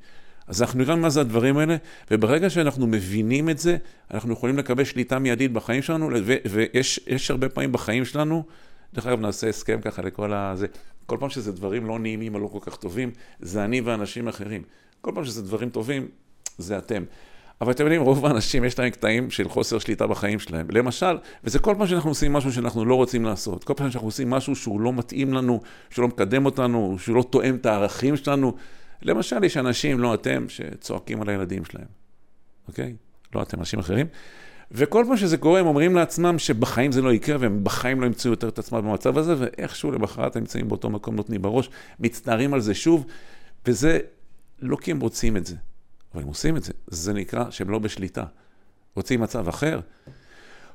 אז 0.47 0.63
אנחנו 0.63 0.79
נראה 0.79 0.97
מה 0.97 1.11
זה 1.11 1.21
הדברים 1.21 1.59
האלה, 1.59 1.77
וברגע 2.11 2.51
שאנחנו 2.51 2.87
מבינים 2.87 3.51
את 3.51 3.59
זה, 3.59 3.77
אנחנו 4.11 4.33
יכולים 4.33 4.59
לקבל 4.59 4.85
שליטה 4.85 5.19
מיידית 5.19 5.53
בחיים 5.53 5.83
שלנו, 5.83 6.11
ויש 6.51 7.31
הרבה 7.31 7.49
פעמים 7.49 7.73
בחיים 7.73 8.05
שלנו, 8.05 8.45
דרך 8.95 9.07
אגב 9.07 9.21
נעשה 9.21 9.49
הסכם 9.49 9.81
ככה 9.81 10.03
לכל 10.03 10.33
הזה, 10.33 10.67
כל 11.07 11.17
פעם 11.21 11.31
שזה 11.31 11.53
דברים 11.53 11.87
לא 11.87 11.99
נעימים 11.99 12.35
או 12.35 12.41
לא 12.41 12.47
כל 12.47 12.59
כך 12.61 12.77
טובים, 12.77 13.11
זה 13.41 13.65
אני 13.65 13.81
ואנשים 13.81 14.29
אחרים. 14.29 14.63
כל 15.01 15.11
פעם 15.15 15.25
שזה 15.25 15.43
דברים 15.43 15.71
טובים, 15.71 16.09
זה 16.59 16.79
אתם. 16.79 17.05
אבל 17.61 17.73
אתם 17.73 17.85
יודעים, 17.85 18.03
רוב 18.03 18.27
האנשים 18.27 18.65
יש 18.65 18.79
להם 18.79 18.91
קטעים 18.91 19.31
של 19.31 19.49
חוסר 19.49 19.79
שליטה 19.79 20.07
בחיים 20.07 20.39
שלהם. 20.39 20.67
למשל, 20.71 21.19
וזה 21.45 21.59
כל 21.59 21.75
פעם 21.79 21.87
שאנחנו 21.87 22.11
עושים 22.11 22.33
משהו 22.33 22.53
שאנחנו 22.53 22.85
לא 22.85 22.95
רוצים 22.95 23.25
לעשות, 23.25 23.65
כל 23.65 23.75
פעם 23.77 23.91
שאנחנו 23.91 24.09
עושים 24.09 24.31
משהו 24.31 24.57
שהוא 24.57 24.81
לא 24.81 24.93
מתאים 24.93 25.35
לנו, 25.35 25.61
שלא 25.91 26.09
מקדם 26.09 26.47
אותנו, 26.47 26.97
שהוא 26.99 27.17
לא 27.17 27.23
תואם 27.31 27.55
את 27.55 27.67
הערכים 27.67 28.17
שלנו, 28.17 28.55
למשל, 29.03 29.45
יש 29.45 29.57
אנשים, 29.57 30.01
לא 30.01 30.15
אתם, 30.15 30.47
שצועקים 30.49 31.23
על 31.23 31.29
הילדים 31.29 31.65
שלהם, 31.65 31.87
אוקיי? 32.69 32.95
לא 33.35 33.43
אתם, 33.43 33.59
אנשים 33.59 33.79
אחרים. 33.79 34.07
וכל 34.71 35.05
פעם 35.09 35.17
שזה 35.17 35.37
קורה, 35.37 35.61
הם 35.61 35.67
אומרים 35.67 35.95
לעצמם 35.95 36.39
שבחיים 36.39 36.93
זה 36.93 37.03
לא 37.03 37.13
יקרה, 37.13 37.37
והם 37.41 37.65
בחיים 37.65 38.01
לא 38.01 38.07
ימצאו 38.07 38.31
יותר 38.31 38.49
את 38.49 38.59
עצמם 38.59 38.79
במצב 38.79 39.19
הזה, 39.19 39.35
ואיכשהו 39.39 39.91
למחרת 39.91 40.37
הם 40.37 40.43
נמצאים 40.43 40.69
באותו 40.69 40.91
מקום, 40.91 41.17
נותנים 41.17 41.43
בראש, 41.43 41.71
מצטערים 42.01 42.55
על 42.55 42.61
זה 42.61 42.75
שוב, 42.75 43.07
וזה 43.67 43.99
לא 44.63 44.77
כי 44.77 44.91
הם 44.91 45.01
רוצים 45.01 45.37
את 45.37 45.47
זה, 45.47 45.57
אבל 46.15 46.23
הם 46.23 46.29
עושים 46.29 46.57
את 46.57 46.65
זה. 46.65 46.73
זה 46.87 47.13
נקרא 47.13 47.51
שהם 47.51 47.71
לא 47.71 47.79
בשליטה. 47.79 48.25
רוצים 48.97 49.21
מצב 49.21 49.49
אחר? 49.49 49.81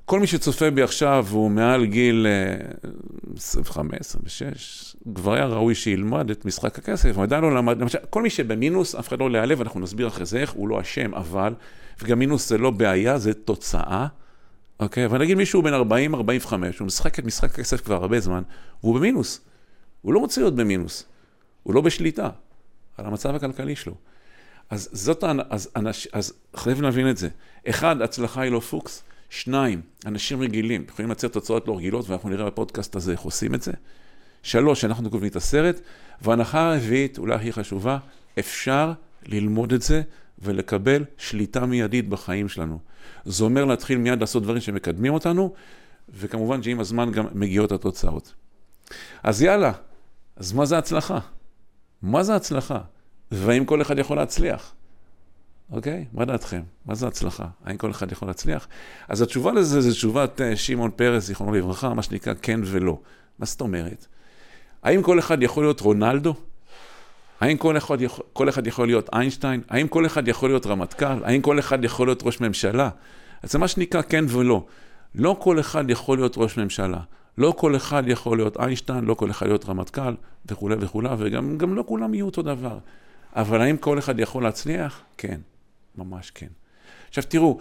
כל 0.09 0.19
מי 0.19 0.27
שצופה 0.27 0.69
בי 0.69 0.81
עכשיו 0.81 1.25
והוא 1.29 1.51
מעל 1.51 1.85
גיל 1.85 2.27
25, 3.37 3.93
אה, 3.93 3.97
26, 3.99 4.95
כבר 5.15 5.33
היה 5.33 5.45
ראוי 5.45 5.75
שילמד 5.75 6.29
את 6.29 6.45
משחק 6.45 6.79
הכסף, 6.79 7.15
הוא 7.15 7.23
עדיין 7.23 7.41
לא 7.41 7.55
למד, 7.55 7.81
למשל, 7.81 7.97
כל 8.09 8.21
מי 8.21 8.29
שבמינוס, 8.29 8.95
אף 8.95 9.07
אחד 9.07 9.19
לא 9.19 9.31
להיעלב, 9.31 9.61
אנחנו 9.61 9.79
נסביר 9.79 10.07
אחרי 10.07 10.25
זה 10.25 10.37
איך, 10.37 10.51
הוא 10.51 10.67
לא 10.67 10.81
אשם, 10.81 11.15
אבל, 11.15 11.53
וגם 12.01 12.19
מינוס 12.19 12.49
זה 12.49 12.57
לא 12.57 12.71
בעיה, 12.71 13.17
זה 13.17 13.33
תוצאה, 13.33 14.07
אוקיי? 14.79 15.05
אבל 15.05 15.19
נגיד 15.19 15.37
מישהו 15.37 15.61
בן 15.61 15.73
40-45, 15.73 16.53
הוא 16.79 16.85
משחק 16.85 17.19
את 17.19 17.25
משחק 17.25 17.53
הכסף 17.53 17.81
כבר 17.81 17.95
הרבה 17.95 18.19
זמן, 18.19 18.41
והוא 18.83 18.95
במינוס. 18.95 19.41
הוא 20.01 20.13
לא 20.13 20.19
רוצה 20.19 20.41
להיות 20.41 20.55
במינוס, 20.55 21.05
הוא 21.63 21.73
לא 21.73 21.81
בשליטה 21.81 22.29
על 22.97 23.05
המצב 23.05 23.35
הכלכלי 23.35 23.75
שלו. 23.75 23.95
אז 24.69 24.89
זאת, 24.91 25.23
אז, 25.49 25.69
אז, 25.75 26.07
אז 26.13 26.33
חייבים 26.55 26.83
להבין 26.83 27.09
את 27.09 27.17
זה. 27.17 27.29
אחד, 27.69 28.01
הצלחה 28.01 28.41
היא 28.41 28.51
לא 28.51 28.59
פוקס. 28.59 29.03
שניים, 29.29 29.81
אנשים 30.05 30.41
רגילים 30.41 30.85
יכולים 30.89 31.11
לצאת 31.11 31.33
תוצאות 31.33 31.67
לא 31.67 31.77
רגילות, 31.77 32.09
ואנחנו 32.09 32.29
נראה 32.29 32.45
בפודקאסט 32.45 32.95
הזה 32.95 33.11
איך 33.11 33.21
עושים 33.21 33.55
את 33.55 33.61
זה. 33.61 33.71
שלוש, 34.43 34.85
אנחנו 34.85 35.11
כותבים 35.11 35.29
את 35.29 35.35
הסרט, 35.35 35.79
והנחה 36.21 36.73
הרביעית, 36.73 37.17
אולי 37.17 37.35
הכי 37.35 37.51
חשובה, 37.51 37.97
אפשר 38.39 38.93
ללמוד 39.25 39.73
את 39.73 39.81
זה 39.81 40.01
ולקבל 40.39 41.05
שליטה 41.17 41.65
מיידית 41.65 42.09
בחיים 42.09 42.49
שלנו. 42.49 42.79
זה 43.25 43.43
אומר 43.43 43.65
להתחיל 43.65 43.97
מיד 43.97 44.21
לעשות 44.21 44.43
דברים 44.43 44.61
שמקדמים 44.61 45.13
אותנו, 45.13 45.53
וכמובן 46.09 46.63
שעם 46.63 46.79
הזמן 46.79 47.11
גם 47.11 47.25
מגיעות 47.33 47.71
התוצאות. 47.71 48.33
אז 49.23 49.41
יאללה, 49.41 49.71
אז 50.35 50.53
מה 50.53 50.65
זה 50.65 50.77
הצלחה? 50.77 51.19
מה 52.01 52.23
זה 52.23 52.35
הצלחה? 52.35 52.79
והאם 53.31 53.65
כל 53.65 53.81
אחד 53.81 53.99
יכול 53.99 54.17
להצליח? 54.17 54.73
אוקיי? 55.71 56.05
מה 56.13 56.25
דעתכם? 56.25 56.61
מה 56.85 56.95
זה 56.95 57.07
הצלחה? 57.07 57.45
האם 57.65 57.77
כל 57.77 57.91
אחד 57.91 58.11
יכול 58.11 58.27
להצליח? 58.27 58.67
אז 59.07 59.21
התשובה 59.21 59.51
לזה 59.51 59.81
זה 59.81 59.91
תשובת 59.91 60.41
אה, 60.41 60.55
שמעון 60.55 60.91
פרס, 60.95 61.25
זיכרונו 61.25 61.53
לברכה, 61.53 61.93
מה 61.93 62.03
שנקרא 62.03 62.33
כן 62.41 62.59
ולא. 62.65 62.99
מה 63.39 63.45
זאת 63.45 63.61
אומרת? 63.61 64.05
האם 64.83 65.03
כל 65.03 65.19
אחד 65.19 65.43
יכול 65.43 65.63
להיות 65.63 65.81
רונלדו? 65.81 66.33
האם 67.39 67.57
כל 67.57 67.77
אחד, 67.77 68.01
יכול, 68.01 68.25
כל 68.33 68.49
אחד 68.49 68.67
יכול 68.67 68.87
להיות 68.87 69.09
איינשטיין? 69.13 69.61
האם 69.69 69.87
כל 69.87 70.05
אחד 70.05 70.27
יכול 70.27 70.49
להיות 70.49 70.65
רמטכ"ל? 70.65 71.23
האם 71.23 71.41
כל 71.41 71.59
אחד 71.59 71.83
יכול 71.83 72.07
להיות 72.07 72.23
ראש 72.23 72.41
ממשלה? 72.41 72.89
אז 73.43 73.51
זה 73.51 73.57
מה 73.59 73.67
שנקרא 73.67 74.01
כן 74.01 74.25
ולא. 74.27 74.65
לא 75.15 75.37
כל 75.39 75.59
אחד 75.59 75.89
יכול 75.89 76.17
להיות 76.17 76.33
ראש 76.37 76.57
ממשלה. 76.57 76.99
לא 77.37 77.53
כל 77.57 77.75
אחד 77.75 78.03
יכול 78.07 78.37
להיות 78.37 78.57
איינשטיין, 78.57 79.05
לא 79.05 79.13
כל 79.13 79.31
אחד 79.31 79.45
להיות 79.47 79.65
רמטכ"ל 79.69 80.13
וכולי 80.45 80.75
וכולי, 80.79 81.09
וגם 81.17 81.75
לא 81.75 81.83
כולם 81.87 82.13
יהיו 82.13 82.25
אותו 82.25 82.41
דבר. 82.41 82.77
אבל 83.35 83.61
האם 83.61 83.77
כל 83.77 83.99
אחד 83.99 84.19
יכול 84.19 84.43
להצליח? 84.43 85.01
כן, 85.17 85.39
ממש 85.97 86.31
כן. 86.31 86.47
עכשיו 87.07 87.23
תראו, 87.27 87.57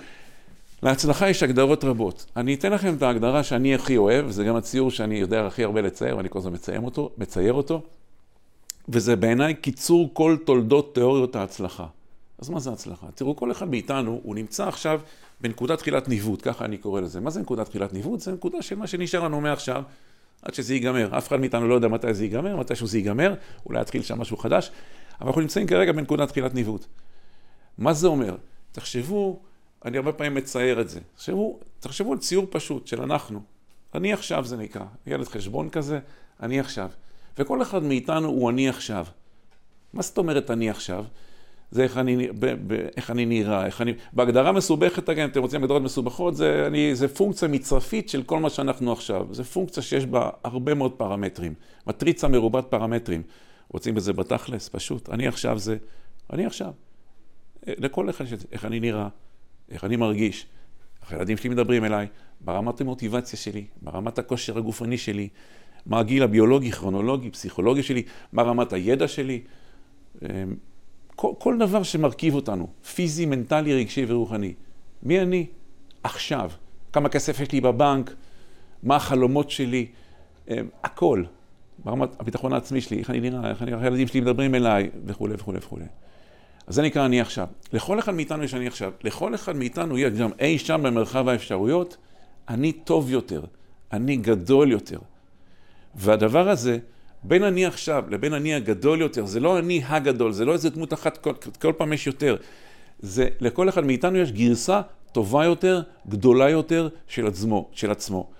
להצלחה 0.82 1.28
יש 1.28 1.42
הגדרות 1.42 1.84
רבות. 1.84 2.26
אני 2.36 2.54
אתן 2.54 2.72
לכם 2.72 2.94
את 2.94 3.02
ההגדרה 3.02 3.42
שאני 3.42 3.74
הכי 3.74 3.96
אוהב, 3.96 4.30
זה 4.30 4.44
גם 4.44 4.56
הציור 4.56 4.90
שאני 4.90 5.14
יודע 5.14 5.46
הכי 5.46 5.64
הרבה 5.64 5.80
לצייר, 5.80 6.16
ואני 6.16 6.28
כל 6.30 6.38
הזמן 6.38 6.52
מצייר 6.52 6.80
אותו, 6.80 7.10
מצייר 7.18 7.52
אותו, 7.52 7.82
וזה 8.88 9.16
בעיניי 9.16 9.54
קיצור 9.54 10.10
כל 10.12 10.36
תולדות 10.44 10.94
תיאוריות 10.94 11.36
ההצלחה. 11.36 11.86
אז 12.38 12.48
מה 12.48 12.60
זה 12.60 12.70
הצלחה? 12.70 13.06
תראו, 13.14 13.36
כל 13.36 13.52
אחד 13.52 13.68
מאיתנו, 13.68 14.20
הוא 14.22 14.34
נמצא 14.34 14.68
עכשיו 14.68 15.00
בנקודת 15.40 15.78
תחילת 15.78 16.08
ניווט, 16.08 16.48
ככה 16.48 16.64
אני 16.64 16.76
קורא 16.76 17.00
לזה. 17.00 17.20
מה 17.20 17.30
זה 17.30 17.40
נקודת 17.40 17.66
תחילת 17.66 17.92
ניווט? 17.92 18.20
זה 18.20 18.32
נקודה 18.32 18.62
של 18.62 18.76
מה 18.76 18.86
שנשאר 18.86 19.24
לנו 19.24 19.40
מעכשיו, 19.40 19.82
עד 20.42 20.54
שזה 20.54 20.74
ייגמר. 20.74 21.18
אף 21.18 21.28
אחד 21.28 21.40
מאיתנו 21.40 21.68
לא 21.68 21.74
יודע 21.74 21.88
מתי 21.88 22.14
זה 22.14 22.24
ייגמר, 22.24 22.56
מתישהו 22.56 22.86
זה 22.86 22.98
ייגמר, 22.98 23.34
אולי 23.66 23.80
יתחיל 23.80 24.02
שם 24.02 24.18
משהו 24.18 24.36
חדש, 24.36 24.70
אבל 25.20 25.28
אנחנו 25.28 25.40
נמצאים 25.40 25.66
כרגע 25.66 25.92
בנקודת 25.92 26.28
תחילת 26.28 26.54
ניווט. 26.54 26.86
מה 27.78 27.92
זה 27.92 28.06
אומר? 28.06 28.36
תחשבו, 28.72 29.40
אני 29.84 29.96
הרבה 29.96 30.12
פעמים 30.12 30.34
מצייר 30.34 30.80
את 30.80 30.88
זה. 30.88 31.00
תחשבו, 31.14 31.58
תחשבו 31.80 32.12
על 32.12 32.18
ציור 32.18 32.46
פשוט 32.50 32.86
של 32.86 33.02
אנחנו. 33.02 33.40
אני 33.94 34.12
עכשיו 34.12 34.44
זה 34.44 34.56
נקרא, 34.56 34.84
ילד 35.06 35.28
חשבון 35.28 35.70
כזה, 35.70 35.98
אני 36.42 36.60
עכשיו. 36.60 36.88
וכל 37.38 37.62
אחד 37.62 37.82
מאיתנו 37.82 38.28
הוא 38.28 38.50
אני 38.50 38.68
עכשיו. 38.68 39.06
מה 39.92 40.02
זאת 40.02 40.18
אומרת 40.18 40.50
אני 40.50 40.70
עכשיו? 40.70 41.04
זה 41.70 41.82
איך 41.82 41.98
אני, 41.98 42.28
ב, 42.28 42.46
ב, 42.66 42.86
איך 42.96 43.10
אני 43.10 43.26
נראה, 43.26 43.66
איך 43.66 43.80
אני... 43.80 43.94
בהגדרה 44.12 44.52
מסובכת, 44.52 45.08
אגב, 45.08 45.18
אם 45.18 45.28
אתם 45.28 45.40
רוצים 45.40 45.62
הגדרות 45.62 45.82
מסובכות, 45.82 46.36
זה, 46.36 46.64
אני, 46.66 46.94
זה 46.94 47.08
פונקציה 47.08 47.48
מצרפית 47.48 48.08
של 48.08 48.22
כל 48.22 48.38
מה 48.38 48.50
שאנחנו 48.50 48.92
עכשיו. 48.92 49.26
זה 49.30 49.44
פונקציה 49.44 49.82
שיש 49.82 50.06
בה 50.06 50.30
הרבה 50.44 50.74
מאוד 50.74 50.92
פרמטרים. 50.92 51.54
מטריצה 51.86 52.28
מרובת 52.28 52.64
פרמטרים. 52.68 53.22
רוצים 53.68 53.94
בזה 53.94 54.12
בתכלס? 54.12 54.68
פשוט. 54.68 55.08
אני 55.08 55.26
עכשיו 55.26 55.58
זה... 55.58 55.76
אני 56.32 56.46
עכשיו. 56.46 56.72
לכל 57.66 58.10
אחד, 58.10 58.24
איך 58.52 58.64
אני 58.64 58.80
נראה, 58.80 59.08
איך 59.70 59.84
אני 59.84 59.96
מרגיש. 59.96 60.46
איך 61.02 61.12
הילדים 61.12 61.36
שלי 61.36 61.50
מדברים 61.50 61.84
אליי, 61.84 62.06
ברמת 62.40 62.80
המוטיבציה 62.80 63.38
שלי, 63.38 63.66
ברמת 63.82 64.18
הכושר 64.18 64.58
הגופני 64.58 64.98
שלי, 64.98 65.28
מה 65.86 65.98
הגיל 65.98 66.22
הביולוגי, 66.22 66.72
כרונולוגי, 66.72 67.30
פסיכולוגי 67.30 67.82
שלי, 67.82 68.02
מה 68.32 68.42
רמת 68.42 68.72
הידע 68.72 69.08
שלי. 69.08 69.40
אמ, 70.22 70.28
כל, 71.16 71.32
כל 71.38 71.58
דבר 71.58 71.82
שמרכיב 71.82 72.34
אותנו, 72.34 72.68
פיזי, 72.94 73.26
מנטלי, 73.26 73.74
רגשי 73.74 74.04
ורוחני. 74.08 74.54
מי 75.02 75.20
אני? 75.20 75.46
עכשיו. 76.02 76.50
כמה 76.92 77.08
כסף 77.08 77.40
יש 77.40 77.52
לי 77.52 77.60
בבנק, 77.60 78.14
מה 78.82 78.96
החלומות 78.96 79.50
שלי, 79.50 79.86
אמ, 80.48 80.68
הכל. 80.84 81.24
ברמת 81.84 82.20
הביטחון 82.20 82.52
העצמי 82.52 82.80
שלי, 82.80 82.98
איך 82.98 83.10
אני 83.10 83.20
נראה, 83.20 83.50
איך, 83.50 83.62
אני, 83.62 83.72
איך 83.72 83.82
הילדים 83.82 84.06
שלי 84.06 84.20
מדברים 84.20 84.54
אליי, 84.54 84.90
וכולי 85.06 85.34
וכולי 85.34 85.58
וכולי. 85.58 85.84
אז 86.66 86.74
זה 86.74 86.82
נקרא 86.82 87.06
אני 87.06 87.20
עכשיו. 87.20 87.46
לכל 87.72 87.98
אחד 87.98 88.14
מאיתנו 88.14 88.44
יש 88.44 88.54
אני 88.54 88.66
עכשיו. 88.66 88.92
לכל 89.04 89.34
אחד 89.34 89.56
מאיתנו 89.56 89.98
יש 89.98 90.12
גם 90.12 90.30
אי 90.40 90.58
שם 90.58 90.80
במרחב 90.82 91.28
האפשרויות, 91.28 91.96
אני 92.48 92.72
טוב 92.72 93.10
יותר, 93.10 93.44
אני 93.92 94.16
גדול 94.16 94.72
יותר. 94.72 94.98
והדבר 95.94 96.48
הזה, 96.48 96.78
בין 97.22 97.42
אני 97.42 97.66
עכשיו 97.66 98.04
לבין 98.08 98.34
אני 98.34 98.54
הגדול 98.54 99.00
יותר, 99.00 99.26
זה 99.26 99.40
לא 99.40 99.58
אני 99.58 99.82
הגדול, 99.86 100.32
זה 100.32 100.44
לא 100.44 100.52
איזה 100.52 100.70
דמות 100.70 100.92
אחת, 100.92 101.16
כל, 101.16 101.32
כל 101.60 101.72
פעם 101.76 101.92
יש 101.92 102.06
יותר. 102.06 102.36
זה, 102.98 103.28
לכל 103.40 103.68
אחד 103.68 103.84
מאיתנו 103.84 104.18
יש 104.18 104.32
גרסה 104.32 104.80
טובה 105.12 105.44
יותר, 105.44 105.82
גדולה 106.08 106.50
יותר 106.50 106.88
של 107.08 107.26
עצמו. 107.26 107.68
של 107.72 107.90
עצמו. 107.90 108.30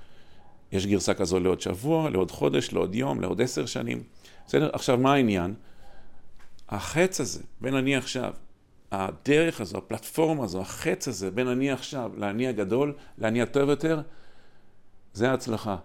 יש 0.73 0.87
גרסה 0.87 1.15
כזו 1.15 1.41
לעוד 1.41 1.61
שבוע, 1.61 2.11
לעוד 2.11 2.31
חודש, 2.31 2.73
לעוד 2.73 2.95
יום, 2.95 3.21
לעוד 3.21 3.41
עשר 3.43 3.67
שנים. 3.67 4.03
בסדר? 4.47 4.71
עכשיו, 4.73 4.99
מה 4.99 5.13
העניין? 5.13 5.55
החץ 6.69 7.21
הזה, 7.21 7.43
בין 7.61 7.75
אני 7.75 7.97
עכשיו, 7.97 8.33
הדרך 8.93 9.61
הזו, 9.61 9.79
הפלטפורמה 9.79 10.45
הזו, 10.45 10.61
החץ 10.61 11.09
הזה, 11.09 11.31
בין 11.31 11.49
אני 11.49 11.71
עכשיו 11.71 12.13
לאני 12.17 12.49
הגדול, 12.49 12.95
לאני 13.19 13.43
הטוב 13.43 13.69
יותר, 13.69 14.01
זה 15.13 15.31
ההצלחה. 15.31 15.77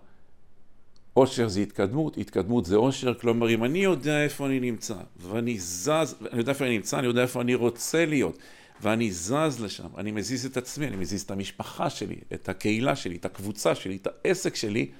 אושר 1.16 1.48
זה 1.48 1.60
התקדמות, 1.60 2.18
התקדמות 2.18 2.66
זה 2.66 2.75
אושר, 2.75 3.13
כלומר 3.13 3.50
אם 3.50 3.63
אני 3.63 3.80
יודע 3.80 4.24
איפה 4.24 4.46
אני 4.46 4.60
נמצא, 4.60 4.96
ואני 5.18 5.60
זז, 5.60 6.16
אני 6.32 6.40
יודע 6.40 6.52
איפה 6.52 6.66
אני 6.66 6.78
נמצא, 6.78 7.00
אני 7.00 7.08
יודע 7.08 7.22
איפה 7.22 7.42
אני 7.42 7.56
רוצה 7.56 8.06
להיות, 8.06 8.38
ואני 8.84 9.12
זז 9.12 9.60
לשם, 9.60 9.88
אני 9.98 10.12
מזיז 10.12 10.46
את 10.46 10.58
עצמי, 10.58 10.88
אני 10.88 10.96
מזיז 10.96 11.22
את 11.22 11.32
המשפחה 11.32 11.90
שלי, 11.90 12.16
את 12.34 12.50
הקהילה 12.50 12.96
שלי, 12.96 13.16
את 13.16 13.25
הקבוצה 13.25 13.75
שלי, 13.75 13.96
את 13.96 14.08
העסק 14.08 14.56
שלי, 14.56 14.92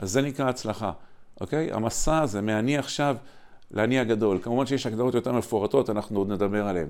אז 0.00 0.10
זה 0.10 0.22
נקרא 0.22 0.48
הצלחה, 0.48 0.92
אוקיי? 1.40 1.72
המסע 1.72 2.18
הזה 2.18 2.40
מאני 2.40 2.78
עכשיו 2.78 3.16
לאני 3.70 3.98
הגדול. 3.98 4.38
כמובן 4.42 4.66
שיש 4.66 4.86
הגדרות 4.86 5.14
יותר 5.14 5.32
מפורטות, 5.32 5.90
אנחנו 5.90 6.18
עוד 6.18 6.32
נדבר 6.32 6.66
עליהן. 6.66 6.88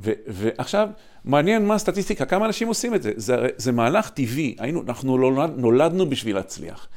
ו- 0.00 0.12
ועכשיו, 0.26 0.88
מעניין 1.24 1.66
מה 1.66 1.74
הסטטיסטיקה, 1.74 2.24
כמה 2.24 2.46
אנשים 2.46 2.68
עושים 2.68 2.94
את 2.94 3.02
זה. 3.02 3.12
זה, 3.16 3.48
זה 3.56 3.72
מהלך 3.72 4.10
טבעי, 4.10 4.56
היינו, 4.58 4.82
אנחנו 4.82 5.16
נולד, 5.16 5.50
נולדנו 5.56 6.10
בשביל 6.10 6.36
להצליח. 6.36 6.88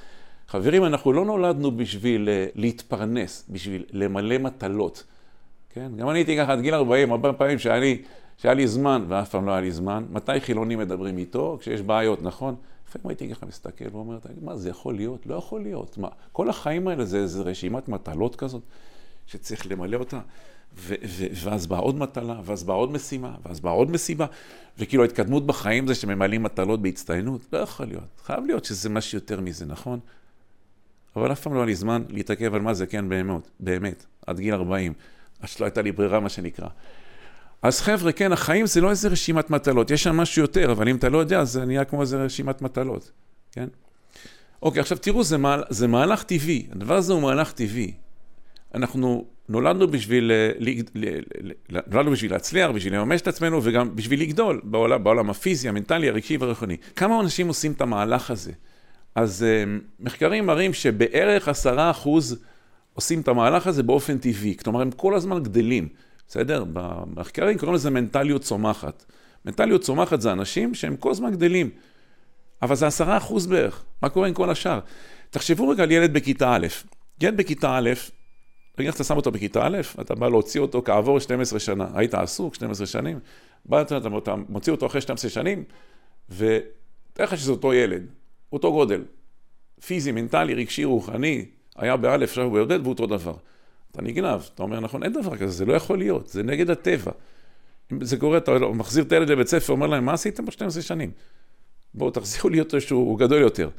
חברים, 0.48 0.86
אנחנו 0.86 1.14
לא 1.14 1.26
נולדנו 1.26 1.78
בשביל 1.78 2.30
uh, 2.30 2.52
להתפרנס, 2.56 3.46
בשביל 3.50 3.86
למלא 3.92 4.38
מטלות. 4.38 5.04
כן? 5.70 5.92
גם 5.98 6.10
אני 6.10 6.20
הייתי 6.20 6.38
ככה 6.38 6.52
עד 6.54 6.62
גיל 6.62 6.74
40, 6.74 7.12
הרבה 7.12 7.34
פעמים 7.34 7.58
לי, 7.80 8.02
שהיה 8.42 8.54
לי 8.54 8.68
זמן, 8.68 9.06
ואף 9.08 9.30
פעם 9.30 9.46
לא 9.46 9.52
היה 9.52 9.62
לי 9.62 9.72
זמן. 9.72 10.06
מתי 10.10 10.40
חילונים 10.40 10.80
מדברים 10.80 11.18
איתו? 11.18 11.58
כשיש 11.60 11.82
בעיות, 11.82 12.22
נכון? 12.24 12.56
לפעמים 12.90 13.10
הייתי 13.10 13.30
ככה 13.30 13.46
מסתכל 13.46 13.86
ואומר, 13.92 14.18
מה, 14.42 14.56
זה 14.56 14.70
יכול 14.70 14.96
להיות? 14.96 15.26
לא 15.26 15.36
יכול 15.36 15.62
להיות. 15.62 15.98
מה, 15.98 16.08
כל 16.32 16.50
החיים 16.50 16.88
האלה 16.88 17.06
זה 17.06 17.18
איזה 17.18 17.42
רשימת 17.42 17.88
מטלות 17.88 18.36
כזאת? 18.36 18.62
שצריך 19.28 19.72
למלא 19.72 19.98
אותה, 19.98 20.20
ו- 20.78 20.94
ו- 21.06 21.26
ואז 21.44 21.68
באה 21.68 21.80
עוד 21.80 21.96
מטלה, 21.96 22.42
ואז 22.44 22.64
באה 22.64 22.76
עוד 22.76 22.92
משימה, 22.92 23.36
ואז 23.46 23.60
באה 23.60 23.74
עוד 23.74 23.92
מסיבה, 23.92 24.26
וכאילו 24.78 25.04
ההתקדמות 25.04 25.46
בחיים 25.46 25.88
זה 25.88 25.96
שממלאים 25.96 26.44
מטלות 26.44 26.82
בהצטיינות, 26.82 27.42
לא 27.54 27.58
יכול 27.58 27.86
להיות. 27.86 28.22
חייב 28.24 28.46
להיות 28.46 28.66
שזה 28.66 28.90
משהו 28.90 29.18
יותר 29.18 29.42
מזה, 29.42 29.66
נכון? 29.66 30.00
אבל 31.16 31.32
אף 31.32 31.42
פעם 31.42 31.54
לא 31.54 31.58
היה 31.58 31.66
לי 31.66 31.76
זמן 31.76 32.04
להתעכב 32.10 32.54
על 32.54 32.62
מה 32.62 32.74
זה 32.74 32.86
כן 32.86 33.10
באמת, 33.10 33.50
באמת, 33.60 34.06
עד 34.28 34.40
גיל 34.40 34.54
40, 34.54 34.94
עד 35.40 35.50
שלא 35.50 35.66
הייתה 35.66 35.82
לי 35.82 35.92
ברירה, 35.92 36.20
מה 36.20 36.30
שנקרא. 36.30 36.68
אז 37.62 37.82
חבר'ה, 37.82 38.12
כן, 38.12 38.32
החיים 38.32 38.66
זה 38.66 38.82
לא 38.82 38.90
איזה 38.90 39.08
רשימת 39.08 39.50
מטלות, 39.50 39.92
יש 39.92 40.04
שם 40.04 40.18
משהו 40.18 40.42
יותר, 40.42 40.72
אבל 40.72 40.90
אם 40.90 40.96
אתה 40.96 41.10
לא 41.10 41.18
יודע, 41.18 41.44
זה 41.44 41.66
נהיה 41.66 41.86
כמו 41.86 42.02
איזה 42.02 42.24
רשימת 42.24 42.62
מטלות, 42.62 43.12
כן? 43.52 43.68
אוקיי, 44.62 44.80
עכשיו 44.80 44.98
תראו, 44.98 45.24
זה, 45.24 45.38
מה, 45.38 45.58
זה 45.70 45.88
מהלך 45.88 46.24
טבעי, 46.24 46.68
הדבר 46.72 46.96
הזה 46.96 47.14
הוא 47.14 47.22
מהלך 47.22 47.52
טבעי. 47.52 47.94
אנחנו 48.76 49.26
נולדנו 49.50 49.88
בשביל, 49.88 50.32
אה, 50.32 50.52
נולדנו 51.88 52.12
בשביל 52.12 52.32
להצליח, 52.32 52.72
בשביל 52.72 52.96
לממש 52.96 53.22
את 53.22 53.28
עצמנו 53.28 53.64
וגם 53.64 53.96
בשביל 53.96 54.22
לגדול 54.22 54.62
בעולם, 54.64 55.04
בעולם 55.04 55.30
הפיזי, 55.30 55.70
המנטלי, 55.70 56.10
הרגשי 56.10 56.38
והרוחני. 56.38 56.78
כמה 56.96 57.20
אנשים 57.20 57.48
עושים 57.48 57.72
את 57.72 57.82
המהלך 57.82 58.32
הזה? 58.32 58.52
אז 59.16 59.44
אה, 59.44 59.64
מחקרים 60.00 60.46
מראים 60.46 60.74
שבערך 60.74 61.48
עשרה 61.48 61.92
אחוז 61.92 62.44
עושים 62.94 63.22
את 63.22 63.28
המהלך 63.28 63.68
הזה 63.68 63.84
באופן 63.84 64.18
טבעי. 64.18 64.58
כלומר, 64.58 64.82
הם 64.82 64.92
כל 64.92 65.16
הזמן 65.16 65.44
גדלים, 65.44 65.88
בסדר? 66.30 66.64
במחקרים 66.74 67.58
קוראים 67.58 67.76
לזה 67.76 67.90
מנטליות 67.90 68.42
צומחת. 68.42 69.06
מנטליות 69.46 69.82
צומחת 69.82 70.22
זה 70.22 70.32
אנשים 70.32 70.74
שהם 70.76 70.96
כל 70.96 71.12
הזמן 71.12 71.32
גדלים. 71.32 71.70
אבל 72.62 72.76
זה 72.76 72.88
עשרה 72.88 73.18
אחוז 73.18 73.48
בערך. 73.48 73.84
מה 74.02 74.10
קורה 74.10 74.28
עם 74.28 74.34
כל 74.34 74.50
השאר? 74.50 74.80
תחשבו 75.30 75.70
רגע 75.70 75.84
על 75.84 75.92
ילד 75.92 76.14
בכיתה 76.14 76.56
א'. 76.56 76.68
ילד 77.22 77.38
בכיתה 77.38 77.78
א', 77.78 77.90
נגיד 78.80 78.94
אתה 78.94 79.04
שם 79.04 79.16
אותו 79.18 79.32
בכיתה 79.32 79.68
א', 79.68 79.78
אתה 80.02 80.16
בא 80.16 80.30
להוציא 80.30 80.62
אותו 80.62 80.82
כעבור 80.86 81.20
12 81.20 81.60
שנה, 81.60 81.88
היית 81.94 82.14
עסוק 82.14 82.56
12 82.56 82.88
שנים, 82.88 83.20
בא, 83.66 83.82
אתה, 83.82 84.36
מוציא 84.50 84.72
אותו 84.72 84.86
אחרי 84.86 85.02
12 85.02 85.32
שנים, 85.32 85.64
ותאר 86.30 87.26
לך 87.26 87.38
שזה 87.38 87.52
אותו 87.52 87.74
ילד, 87.74 88.06
אותו 88.54 88.72
גודל, 88.72 89.04
פיזי, 89.86 90.12
מנטלי, 90.12 90.54
רגשי, 90.54 90.84
רוחני, 90.84 91.46
היה 91.76 91.98
באלף, 91.98 92.30
עכשיו 92.30 92.44
הוא 92.44 92.66
בי"ד 92.66 92.72
והוא 92.72 92.90
אותו 92.90 93.08
דבר. 93.08 93.36
אתה 93.92 94.02
נגנב, 94.02 94.42
אתה 94.56 94.64
אומר, 94.64 94.80
נכון, 94.80 95.04
אין 95.04 95.14
דבר 95.14 95.38
כזה, 95.38 95.52
זה 95.52 95.66
לא 95.66 95.74
יכול 95.74 95.98
להיות, 95.98 96.28
זה 96.28 96.44
נגד 96.44 96.70
הטבע. 96.70 97.12
אם 97.92 98.06
זה 98.06 98.18
קורה, 98.18 98.38
אתה 98.38 98.52
מחזיר 98.74 99.04
את 99.04 99.12
הילד 99.12 99.30
לבית 99.30 99.48
ספר, 99.48 99.74
אומר 99.74 99.88
להם, 99.88 100.06
מה 100.06 100.14
עשיתם 100.14 100.46
ב-12 100.46 100.82
שנים? 100.82 101.12
בואו 101.94 102.12
תחזירו 102.12 102.50
לי 102.50 102.60
אותו 102.60 102.82
שהוא 102.82 103.20
גדול 103.20 103.42
יותר. 103.42 103.70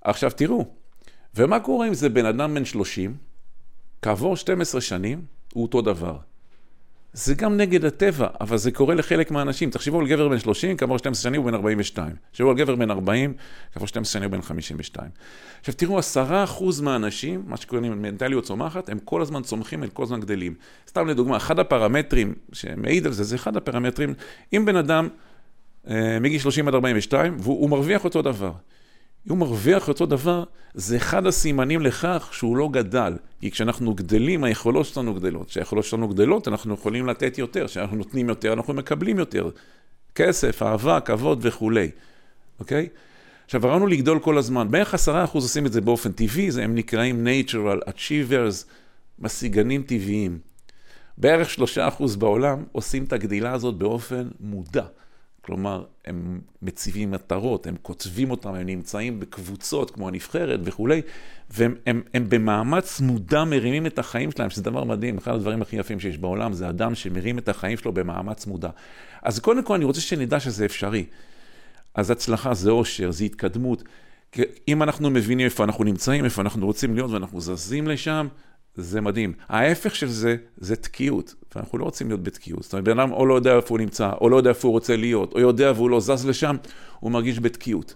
עכשיו 0.00 0.30
תראו, 0.30 0.64
ומה 1.34 1.60
קורה 1.60 1.88
אם 1.88 1.94
זה 1.94 2.08
בן 2.08 2.26
אדם 2.26 2.54
בן 2.54 2.64
30, 2.64 3.16
כעבור 4.02 4.36
12 4.36 4.80
שנים, 4.80 5.24
הוא 5.52 5.62
אותו 5.62 5.82
דבר. 5.82 6.16
זה 7.16 7.34
גם 7.34 7.56
נגד 7.56 7.84
הטבע, 7.84 8.26
אבל 8.40 8.56
זה 8.56 8.70
קורה 8.70 8.94
לחלק 8.94 9.30
מהאנשים. 9.30 9.70
תחשבו 9.70 10.00
על 10.00 10.06
גבר 10.06 10.28
בן 10.28 10.38
30, 10.38 10.76
כעבור 10.76 10.98
12 10.98 11.22
שנים 11.22 11.40
הוא 11.40 11.50
בן 11.50 11.54
42. 11.54 12.12
תחשבו 12.30 12.50
על 12.50 12.56
גבר 12.56 12.74
בן 12.74 12.90
40, 12.90 13.34
כעבור 13.72 13.88
12 13.88 14.12
שנים 14.12 14.30
הוא 14.30 14.38
בן 14.38 14.42
52. 14.42 15.10
עכשיו 15.60 15.74
תראו, 15.74 15.98
10% 15.98 16.02
מהאנשים, 16.82 17.42
מה 17.46 17.56
שקוראים 17.56 18.02
מנטליות 18.02 18.44
צומחת, 18.44 18.88
הם 18.88 18.98
כל 18.98 19.22
הזמן 19.22 19.42
צומחים, 19.42 19.82
הם 19.82 19.88
כל 19.88 20.02
הזמן 20.02 20.20
גדלים. 20.20 20.54
סתם 20.88 21.06
לדוגמה, 21.06 21.36
אחד 21.36 21.58
הפרמטרים 21.58 22.34
שמעיד 22.52 23.06
על 23.06 23.12
זה, 23.12 23.24
זה 23.24 23.36
אחד 23.36 23.56
הפרמטרים, 23.56 24.14
אם 24.52 24.64
בן 24.64 24.76
אדם 24.76 25.08
אה, 25.90 26.18
מגיל 26.20 26.38
30 26.38 26.68
עד 26.68 26.74
42, 26.74 27.36
והוא 27.40 27.70
מרוויח 27.70 28.04
אותו 28.04 28.22
דבר. 28.22 28.52
אם 29.26 29.30
הוא 29.30 29.38
מרוויח 29.38 29.88
אותו 29.88 30.06
דבר, 30.06 30.44
זה 30.74 30.96
אחד 30.96 31.26
הסימנים 31.26 31.80
לכך 31.80 32.28
שהוא 32.32 32.56
לא 32.56 32.68
גדל. 32.72 33.16
כי 33.40 33.50
כשאנחנו 33.50 33.94
גדלים, 33.94 34.44
היכולות 34.44 34.86
שלנו 34.86 35.14
גדלות. 35.14 35.48
כשהיכולות 35.48 35.84
שלנו 35.84 36.08
גדלות, 36.08 36.48
אנחנו 36.48 36.74
יכולים 36.74 37.06
לתת 37.06 37.38
יותר. 37.38 37.66
כשאנחנו 37.66 37.96
נותנים 37.96 38.28
יותר, 38.28 38.52
אנחנו 38.52 38.74
מקבלים 38.74 39.18
יותר. 39.18 39.50
כסף, 40.14 40.62
אהבה, 40.62 41.00
כבוד 41.00 41.38
וכולי, 41.42 41.90
אוקיי? 42.60 42.88
עכשיו, 43.44 43.66
הרעיון 43.66 43.90
לגדול 43.90 44.18
כל 44.18 44.38
הזמן. 44.38 44.70
בערך 44.70 44.94
עשרה 44.94 45.24
אחוז 45.24 45.44
עושים 45.44 45.66
את 45.66 45.72
זה 45.72 45.80
באופן 45.80 46.12
טבעי, 46.12 46.50
זה 46.50 46.64
הם 46.64 46.74
נקראים 46.74 47.26
natural 47.26 47.88
achievers, 47.88 48.64
משיגנים 49.18 49.82
טבעיים. 49.82 50.38
בערך 51.18 51.50
שלושה 51.50 51.88
אחוז 51.88 52.16
בעולם 52.16 52.64
עושים 52.72 53.04
את 53.04 53.12
הגדילה 53.12 53.52
הזאת 53.52 53.74
באופן 53.74 54.28
מודע. 54.40 54.84
כלומר, 55.46 55.84
הם 56.04 56.40
מציבים 56.62 57.10
מטרות, 57.10 57.66
הם 57.66 57.76
כותבים 57.82 58.30
אותם, 58.30 58.54
הם 58.54 58.66
נמצאים 58.66 59.20
בקבוצות 59.20 59.90
כמו 59.90 60.08
הנבחרת 60.08 60.60
וכולי, 60.64 61.02
והם 61.50 61.74
הם, 61.86 62.02
הם 62.14 62.28
במאמץ 62.28 63.00
מודע 63.00 63.44
מרימים 63.44 63.86
את 63.86 63.98
החיים 63.98 64.30
שלהם, 64.30 64.50
שזה 64.50 64.62
דבר 64.62 64.84
מדהים, 64.84 65.18
אחד 65.18 65.34
הדברים 65.34 65.62
הכי 65.62 65.76
יפים 65.76 66.00
שיש 66.00 66.18
בעולם, 66.18 66.52
זה 66.52 66.68
אדם 66.68 66.94
שמרים 66.94 67.38
את 67.38 67.48
החיים 67.48 67.78
שלו 67.78 67.92
במאמץ 67.92 68.46
מודע. 68.46 68.68
אז 69.22 69.38
קודם 69.38 69.62
כל 69.62 69.74
אני 69.74 69.84
רוצה 69.84 70.00
שנדע 70.00 70.40
שזה 70.40 70.64
אפשרי. 70.64 71.04
אז 71.94 72.10
הצלחה 72.10 72.54
זה 72.54 72.70
אושר, 72.70 73.10
זה 73.10 73.24
התקדמות. 73.24 73.82
אם 74.68 74.82
אנחנו 74.82 75.10
מבינים 75.10 75.44
איפה 75.44 75.64
אנחנו 75.64 75.84
נמצאים, 75.84 76.24
איפה 76.24 76.42
אנחנו 76.42 76.66
רוצים 76.66 76.94
להיות 76.94 77.10
ואנחנו 77.10 77.40
זזים 77.40 77.88
לשם, 77.88 78.28
זה 78.76 79.00
מדהים. 79.00 79.32
ההפך 79.48 79.96
של 79.96 80.08
זה, 80.08 80.36
זה 80.56 80.76
תקיעות, 80.76 81.34
ואנחנו 81.54 81.78
לא 81.78 81.84
רוצים 81.84 82.08
להיות 82.08 82.22
בתקיעות. 82.22 82.62
זאת 82.62 82.72
אומרת, 82.72 82.84
בן 82.84 82.98
אדם 82.98 83.12
או 83.12 83.26
לא 83.26 83.34
יודע 83.34 83.56
איפה 83.56 83.68
הוא 83.68 83.78
נמצא, 83.78 84.10
או 84.20 84.28
לא 84.28 84.36
יודע 84.36 84.50
איפה 84.50 84.68
הוא 84.68 84.72
רוצה 84.72 84.96
להיות, 84.96 85.32
או 85.32 85.40
יודע 85.40 85.72
והוא 85.74 85.90
לא 85.90 86.00
זז 86.00 86.26
לשם, 86.26 86.56
הוא 87.00 87.12
מרגיש 87.12 87.40
בתקיעות. 87.40 87.94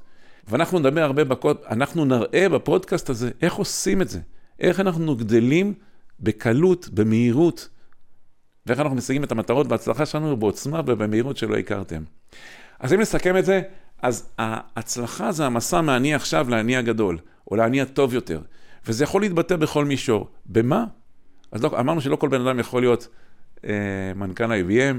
ואנחנו 0.48 0.78
נדבר 0.78 1.02
הרבה, 1.02 1.24
בקוד, 1.24 1.56
אנחנו 1.70 2.04
נראה 2.04 2.48
בפודקאסט 2.48 3.10
הזה 3.10 3.30
איך 3.42 3.54
עושים 3.54 4.02
את 4.02 4.08
זה, 4.08 4.20
איך 4.60 4.80
אנחנו 4.80 5.16
גדלים 5.16 5.74
בקלות, 6.20 6.88
במהירות, 6.88 7.68
ואיך 8.66 8.80
אנחנו 8.80 8.96
משיגים 8.96 9.24
את 9.24 9.32
המטרות 9.32 9.66
בהצלחה 9.66 10.06
שלנו 10.06 10.36
בעוצמה 10.36 10.80
ובמהירות 10.86 11.36
שלא 11.36 11.56
הכרתם. 11.56 12.02
אז 12.80 12.92
אם 12.92 13.00
נסכם 13.00 13.36
את 13.36 13.44
זה, 13.44 13.62
אז 14.02 14.28
ההצלחה 14.38 15.32
זה 15.32 15.46
המסע 15.46 15.80
מהאני 15.80 16.14
עכשיו 16.14 16.50
לאני 16.50 16.76
הגדול, 16.76 17.18
או 17.50 17.56
לאני 17.56 17.80
הטוב 17.80 18.14
יותר. 18.14 18.40
וזה 18.86 19.04
יכול 19.04 19.20
להתבטא 19.20 19.56
בכל 19.56 19.84
מישור. 19.84 20.28
במה? 20.46 20.84
אז 21.52 21.62
לא, 21.62 21.80
אמרנו 21.80 22.00
שלא 22.00 22.16
כל 22.16 22.28
בן 22.28 22.46
אדם 22.46 22.58
יכול 22.58 22.82
להיות 22.82 23.08
אה, 23.64 24.12
מנכ"ל 24.16 24.52
IBM, 24.52 24.96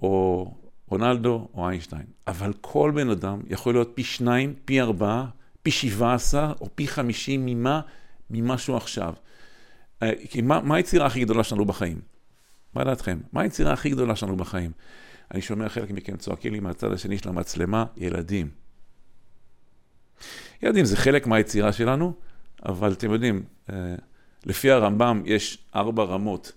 או 0.00 0.54
רונלדו, 0.88 1.48
או 1.54 1.68
איינשטיין. 1.68 2.06
אבל 2.26 2.52
כל 2.60 2.92
בן 2.94 3.10
אדם 3.10 3.40
יכול 3.46 3.74
להיות 3.74 3.90
פי 3.94 4.04
שניים, 4.04 4.54
פי 4.64 4.80
ארבעה, 4.80 5.26
פי 5.62 5.70
שבעה 5.70 6.14
עשר, 6.14 6.52
או 6.60 6.68
פי 6.74 6.88
חמישים 6.88 7.46
ממה? 8.30 8.58
שהוא 8.58 8.76
עכשיו. 8.76 9.14
אה, 10.02 10.12
כי 10.30 10.42
מה, 10.42 10.60
מה 10.60 10.76
היצירה 10.76 11.06
הכי 11.06 11.20
גדולה 11.20 11.44
שלנו 11.44 11.64
בחיים? 11.64 12.00
מה 12.74 12.84
דעתכם? 12.84 13.18
מה 13.32 13.40
היצירה 13.40 13.72
הכי 13.72 13.90
גדולה 13.90 14.16
שלנו 14.16 14.36
בחיים? 14.36 14.70
אני 15.34 15.42
שומע 15.42 15.68
חלק 15.68 15.90
מכם 15.90 16.16
צועקים 16.16 16.52
לי 16.52 16.60
מהצד 16.60 16.92
השני 16.92 17.18
של 17.18 17.28
המצלמה, 17.28 17.84
ילדים. 17.96 18.50
ילדים 20.62 20.84
זה 20.84 20.96
חלק 20.96 21.26
מהיצירה 21.26 21.72
שלנו, 21.72 22.12
אבל 22.66 22.92
אתם 22.92 23.12
יודעים, 23.12 23.42
אה, 23.70 23.94
לפי 24.44 24.70
הרמב"ם 24.70 25.22
יש 25.24 25.58
ארבע 25.74 26.04
רמות 26.04 26.52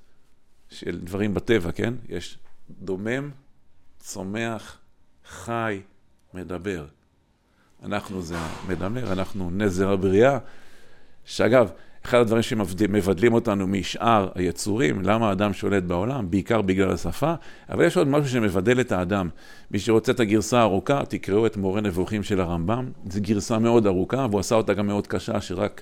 של 0.69 0.99
דברים 1.03 1.33
בטבע, 1.33 1.71
כן? 1.71 1.93
יש 2.09 2.37
דומם, 2.69 3.31
צומח, 3.99 4.77
חי, 5.25 5.81
מדבר. 6.33 6.85
אנחנו 7.83 8.21
זה 8.21 8.35
המדמר, 8.37 9.11
אנחנו 9.11 9.51
נזר 9.51 9.89
הבריאה, 9.91 10.37
שאגב, 11.25 11.71
אחד 12.05 12.17
הדברים 12.17 12.41
שמבדלים 12.41 13.33
אותנו 13.33 13.67
משאר 13.67 14.29
היצורים, 14.35 15.01
למה 15.01 15.29
האדם 15.29 15.53
שולט 15.53 15.83
בעולם, 15.83 16.31
בעיקר 16.31 16.61
בגלל 16.61 16.91
השפה, 16.91 17.33
אבל 17.69 17.85
יש 17.85 17.97
עוד 17.97 18.07
משהו 18.07 18.29
שמבדל 18.29 18.81
את 18.81 18.91
האדם. 18.91 19.29
מי 19.71 19.79
שרוצה 19.79 20.11
את 20.11 20.19
הגרסה 20.19 20.59
הארוכה, 20.59 21.01
תקראו 21.05 21.45
את 21.45 21.57
מורה 21.57 21.81
נבוכים 21.81 22.23
של 22.23 22.41
הרמב"ם, 22.41 22.89
זו 23.09 23.19
גרסה 23.21 23.59
מאוד 23.59 23.87
ארוכה, 23.87 24.27
והוא 24.29 24.39
עשה 24.39 24.55
אותה 24.55 24.73
גם 24.73 24.87
מאוד 24.87 25.07
קשה, 25.07 25.41
שרק 25.41 25.81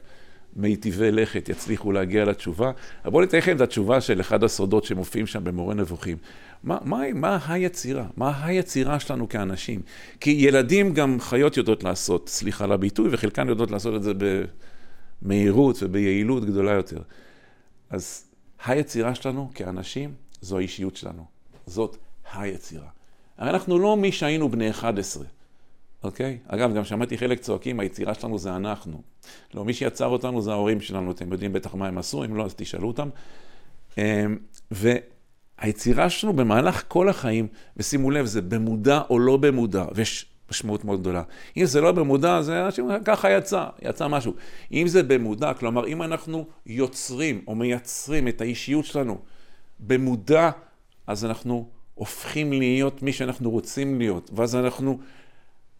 מיטיבי 0.55 1.11
לכת 1.11 1.49
יצליחו 1.49 1.91
להגיע 1.91 2.25
לתשובה. 2.25 2.71
אבל 3.03 3.11
בואו 3.11 3.21
ניתן 3.21 3.37
לכם 3.37 3.55
את 3.55 3.61
התשובה 3.61 4.01
של 4.01 4.21
אחד 4.21 4.43
הסודות 4.43 4.83
שמופיעים 4.83 5.27
שם 5.27 5.43
במורה 5.43 5.73
נבוכים. 5.73 6.17
מה, 6.63 6.77
מה, 6.85 7.01
מה 7.13 7.39
היצירה? 7.47 8.05
מה 8.17 8.45
היצירה 8.45 8.99
שלנו 8.99 9.29
כאנשים? 9.29 9.81
כי 10.19 10.31
ילדים 10.31 10.93
גם 10.93 11.17
חיות 11.19 11.57
יודעות 11.57 11.83
לעשות, 11.83 12.29
סליחה 12.29 12.63
על 12.63 12.71
הביטוי, 12.71 13.09
וחלקן 13.11 13.49
יודעות 13.49 13.71
לעשות 13.71 13.95
את 13.95 14.03
זה 14.03 14.13
במהירות 15.21 15.77
וביעילות 15.81 16.45
גדולה 16.45 16.71
יותר. 16.71 17.01
אז 17.89 18.25
היצירה 18.65 19.15
שלנו 19.15 19.51
כאנשים 19.55 20.13
זו 20.41 20.57
האישיות 20.57 20.95
שלנו. 20.95 21.25
זאת 21.65 21.97
היצירה. 22.33 22.87
הרי 23.37 23.49
אנחנו 23.49 23.79
לא 23.79 23.97
מי 23.97 24.11
שהיינו 24.11 24.49
בני 24.49 24.69
11. 24.69 25.25
אוקיי? 26.03 26.37
אגב, 26.47 26.73
גם 26.73 26.85
שמעתי 26.85 27.17
חלק 27.17 27.39
צועקים, 27.39 27.79
היצירה 27.79 28.13
שלנו 28.13 28.39
זה 28.39 28.55
אנחנו. 28.55 29.01
לא, 29.53 29.65
מי 29.65 29.73
שיצר 29.73 30.07
אותנו 30.07 30.41
זה 30.41 30.51
ההורים 30.51 30.81
שלנו, 30.81 31.11
אתם 31.11 31.31
יודעים 31.31 31.53
בטח 31.53 31.75
מה 31.75 31.87
הם 31.87 31.97
עשו, 31.97 32.23
אם 32.25 32.35
לא, 32.35 32.45
אז 32.45 32.53
תשאלו 32.55 32.87
אותם. 32.87 33.09
אמ, 33.97 34.37
והיצירה 34.71 36.09
שלנו 36.09 36.33
במהלך 36.33 36.83
כל 36.87 37.09
החיים, 37.09 37.47
ושימו 37.77 38.11
לב, 38.11 38.25
זה 38.25 38.41
במודע 38.41 39.01
או 39.09 39.19
לא 39.19 39.37
במודע, 39.37 39.85
ויש 39.95 40.25
משמעות 40.51 40.85
מאוד 40.85 40.99
גדולה. 40.99 41.23
אם 41.57 41.65
זה 41.65 41.81
לא 41.81 41.91
במודע, 41.91 42.41
זה 42.41 42.65
אנשים, 42.65 42.89
ככה 43.05 43.31
יצא, 43.31 43.65
יצא 43.81 44.07
משהו. 44.07 44.33
אם 44.71 44.87
זה 44.87 45.03
במודע, 45.03 45.53
כלומר, 45.53 45.87
אם 45.87 46.03
אנחנו 46.03 46.45
יוצרים 46.65 47.41
או 47.47 47.55
מייצרים 47.55 48.27
את 48.27 48.41
האישיות 48.41 48.85
שלנו 48.85 49.17
במודע, 49.79 50.49
אז 51.07 51.25
אנחנו 51.25 51.69
הופכים 51.95 52.53
להיות 52.53 53.03
מי 53.03 53.13
שאנחנו 53.13 53.51
רוצים 53.51 53.99
להיות, 53.99 54.31
ואז 54.33 54.55
אנחנו 54.55 54.99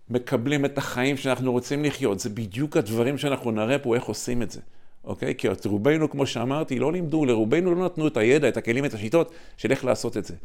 מקבלים 0.10 0.66
את 0.66 0.78
החיים 0.78 1.18
שאנחנו 1.18 1.52
רוצים 1.52 1.84
לחיות. 1.84 2.20
זה 2.20 2.30
בדיוק 2.30 2.78
הדברים 2.78 3.18
שאנחנו 3.18 3.52
נראה 3.52 3.80
פה 3.80 3.96
איך 3.96 4.04
עושים 4.04 4.42
את 4.42 4.52
זה, 4.52 4.60
אוקיי? 5.04 5.36
כי 5.36 5.52
את 5.52 5.66
רובנו, 5.66 6.10
כמו 6.10 6.26
שאמרתי, 6.26 6.80
לא 6.80 6.92
לימדו, 6.92 7.26
לרובנו 7.26 7.76
לא 7.76 7.86
נתנו 7.86 8.08
את 8.08 8.18
הידע, 8.18 8.48
את 8.48 8.58
הכלים, 8.58 8.86
את 8.86 8.94
השיטות 8.94 9.32
של 9.58 9.72
איך 9.72 9.86
לעשות 9.86 10.18
את 10.18 10.26
זה. 10.26 10.36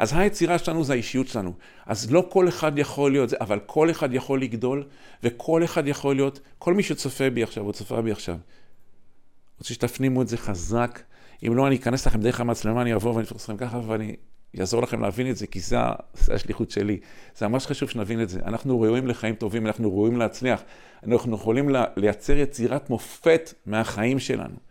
אז 0.00 0.12
היצירה 0.16 0.58
שלנו 0.58 0.84
זה 0.84 0.92
האישיות 0.92 1.28
שלנו. 1.28 1.52
אז 1.86 2.12
לא 2.12 2.26
כל 2.28 2.48
אחד 2.48 2.78
יכול 2.78 3.12
להיות 3.12 3.28
זה, 3.28 3.36
אבל 3.40 3.58
כל 3.66 3.90
אחד 3.90 4.14
יכול 4.14 4.42
לגדול, 4.42 4.84
וכל 5.22 5.64
אחד 5.64 5.88
יכול 5.88 6.16
להיות, 6.16 6.40
כל 6.58 6.74
מי 6.74 6.82
שצופה 6.82 7.30
בי 7.30 7.42
עכשיו, 7.42 7.64
או 7.64 7.72
צופה 7.72 8.02
בי 8.02 8.12
עכשיו, 8.12 8.36
רוצה 9.58 9.74
שתפנימו 9.74 10.22
את 10.22 10.28
זה 10.28 10.36
חזק. 10.36 11.00
אם 11.46 11.56
לא, 11.56 11.66
אני 11.66 11.76
אכנס 11.76 12.06
לכם 12.06 12.20
דרך 12.20 12.40
המצלמה, 12.40 12.82
אני 12.82 12.94
אבוא 12.94 13.10
ואני 13.14 13.24
אתפוס 13.24 13.44
אתכם 13.44 13.56
ככה, 13.56 13.80
ואני 13.86 14.16
יעזור 14.54 14.82
לכם 14.82 15.00
להבין 15.00 15.30
את 15.30 15.36
זה, 15.36 15.46
כי 15.46 15.60
זה 15.60 15.76
השליחות 16.28 16.70
שלי. 16.70 17.00
זה 17.36 17.48
ממש 17.48 17.66
חשוב 17.66 17.90
שנבין 17.90 18.22
את 18.22 18.28
זה. 18.28 18.40
אנחנו 18.44 18.80
ראויים 18.80 19.06
לחיים 19.06 19.34
טובים, 19.34 19.66
אנחנו 19.66 19.90
ראויים 19.90 20.16
להצליח. 20.16 20.62
אנחנו 21.06 21.36
יכולים 21.36 21.68
לייצר 21.96 22.36
יצירת 22.36 22.90
מופת 22.90 23.54
מהחיים 23.66 24.18
שלנו. 24.18 24.69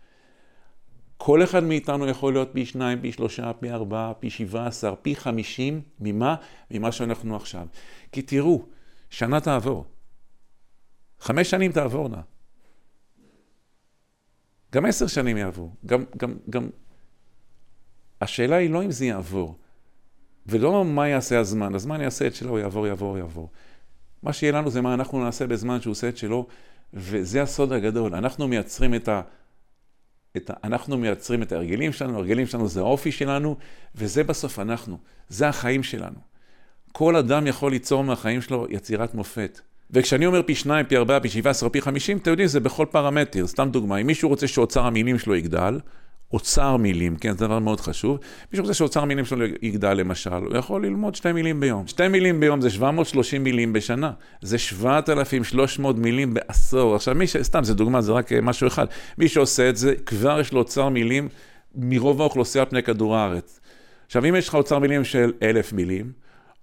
כל 1.22 1.44
אחד 1.44 1.62
מאיתנו 1.62 2.08
יכול 2.08 2.32
להיות 2.32 2.48
פי 2.52 2.66
שניים, 2.66 3.00
פי 3.00 3.12
שלושה, 3.12 3.52
פי 3.52 3.70
ארבעה, 3.70 4.14
פי 4.14 4.30
שבעה 4.30 4.66
עשר, 4.66 4.94
פי 5.02 5.16
חמישים, 5.16 5.82
ממה? 6.00 6.34
ממה 6.70 6.92
שאנחנו 6.92 7.36
עכשיו. 7.36 7.66
כי 8.12 8.22
תראו, 8.22 8.62
שנה 9.10 9.40
תעבור. 9.40 9.84
חמש 11.20 11.50
שנים 11.50 11.72
תעבורנה. 11.72 12.20
גם 14.72 14.84
עשר 14.84 15.06
שנים 15.06 15.36
יעברו. 15.36 15.70
גם, 15.86 16.04
גם, 16.16 16.34
גם... 16.50 16.68
השאלה 18.20 18.56
היא 18.56 18.70
לא 18.70 18.84
אם 18.84 18.90
זה 18.90 19.06
יעבור, 19.06 19.58
ולא 20.46 20.84
מה 20.84 21.08
יעשה 21.08 21.38
הזמן, 21.38 21.74
הזמן 21.74 22.00
יעשה 22.00 22.26
את 22.26 22.34
שלו, 22.34 22.58
יעבור, 22.58 22.86
יעבור, 22.86 23.18
יעבור. 23.18 23.50
מה 24.22 24.32
שיהיה 24.32 24.52
לנו 24.52 24.70
זה 24.70 24.80
מה 24.80 24.94
אנחנו 24.94 25.24
נעשה 25.24 25.46
בזמן 25.46 25.80
שהוא 25.80 25.92
עושה 25.92 26.08
את 26.08 26.16
שלו, 26.16 26.46
וזה 26.94 27.42
הסוד 27.42 27.72
הגדול. 27.72 28.14
אנחנו 28.14 28.48
מייצרים 28.48 28.94
את 28.94 29.08
את 30.36 30.50
ה... 30.50 30.54
אנחנו 30.64 30.98
מייצרים 30.98 31.42
את 31.42 31.52
ההרגלים 31.52 31.92
שלנו, 31.92 32.14
ההרגלים 32.14 32.46
שלנו 32.46 32.68
זה 32.68 32.80
האופי 32.80 33.12
שלנו, 33.12 33.56
וזה 33.94 34.24
בסוף 34.24 34.58
אנחנו, 34.58 34.98
זה 35.28 35.48
החיים 35.48 35.82
שלנו. 35.82 36.18
כל 36.92 37.16
אדם 37.16 37.46
יכול 37.46 37.72
ליצור 37.72 38.04
מהחיים 38.04 38.42
שלו 38.42 38.66
יצירת 38.70 39.14
מופת. 39.14 39.60
וכשאני 39.90 40.26
אומר 40.26 40.42
פי 40.42 40.54
שניים, 40.54 40.86
פי 40.86 40.96
ארבעה, 40.96 41.20
פי 41.20 41.28
שבעה 41.28 41.50
עשרה, 41.50 41.68
פי 41.68 41.80
חמישים, 41.80 42.16
אתם 42.16 42.30
יודעים, 42.30 42.48
זה 42.48 42.60
בכל 42.60 42.86
פרמטר. 42.90 43.46
סתם 43.46 43.68
דוגמה, 43.70 43.96
אם 43.96 44.06
מישהו 44.06 44.28
רוצה 44.28 44.48
שאוצר 44.48 44.86
המילים 44.86 45.18
שלו 45.18 45.36
יגדל, 45.36 45.80
אוצר 46.32 46.76
מילים, 46.76 47.16
כן, 47.16 47.36
זה 47.36 47.46
דבר 47.46 47.58
מאוד 47.58 47.80
חשוב. 47.80 48.18
מישהו 48.52 48.62
רוצה 48.62 48.74
שאוצר 48.74 49.02
המילים 49.02 49.24
שלו 49.24 49.46
יגדל 49.62 49.92
למשל, 49.92 50.30
הוא 50.30 50.56
יכול 50.56 50.86
ללמוד 50.86 51.14
שתי 51.14 51.32
מילים 51.32 51.60
ביום. 51.60 51.86
שתי 51.86 52.08
מילים 52.08 52.40
ביום 52.40 52.60
זה 52.60 52.70
730 52.70 53.44
מילים 53.44 53.72
בשנה, 53.72 54.12
זה 54.42 54.58
7,300 54.58 55.96
מילים 55.98 56.34
בעשור. 56.34 56.94
עכשיו, 56.94 57.14
מי 57.14 57.26
ש... 57.26 57.36
סתם, 57.36 57.64
זה 57.64 57.74
דוגמה, 57.74 58.00
זה 58.00 58.12
רק 58.12 58.32
משהו 58.32 58.66
אחד. 58.66 58.86
מי 59.18 59.28
שעושה 59.28 59.68
את 59.68 59.76
זה, 59.76 59.94
כבר 60.06 60.40
יש 60.40 60.52
לו 60.52 60.58
אוצר 60.58 60.88
מילים 60.88 61.28
מרוב 61.74 62.20
האוכלוסייה 62.20 62.66
פני 62.66 62.82
כדור 62.82 63.16
הארץ. 63.16 63.60
עכשיו, 64.06 64.24
אם 64.24 64.36
יש 64.36 64.48
לך 64.48 64.54
אוצר 64.54 64.78
מילים 64.78 65.04
של 65.04 65.32
אלף 65.42 65.72
מילים, 65.72 66.12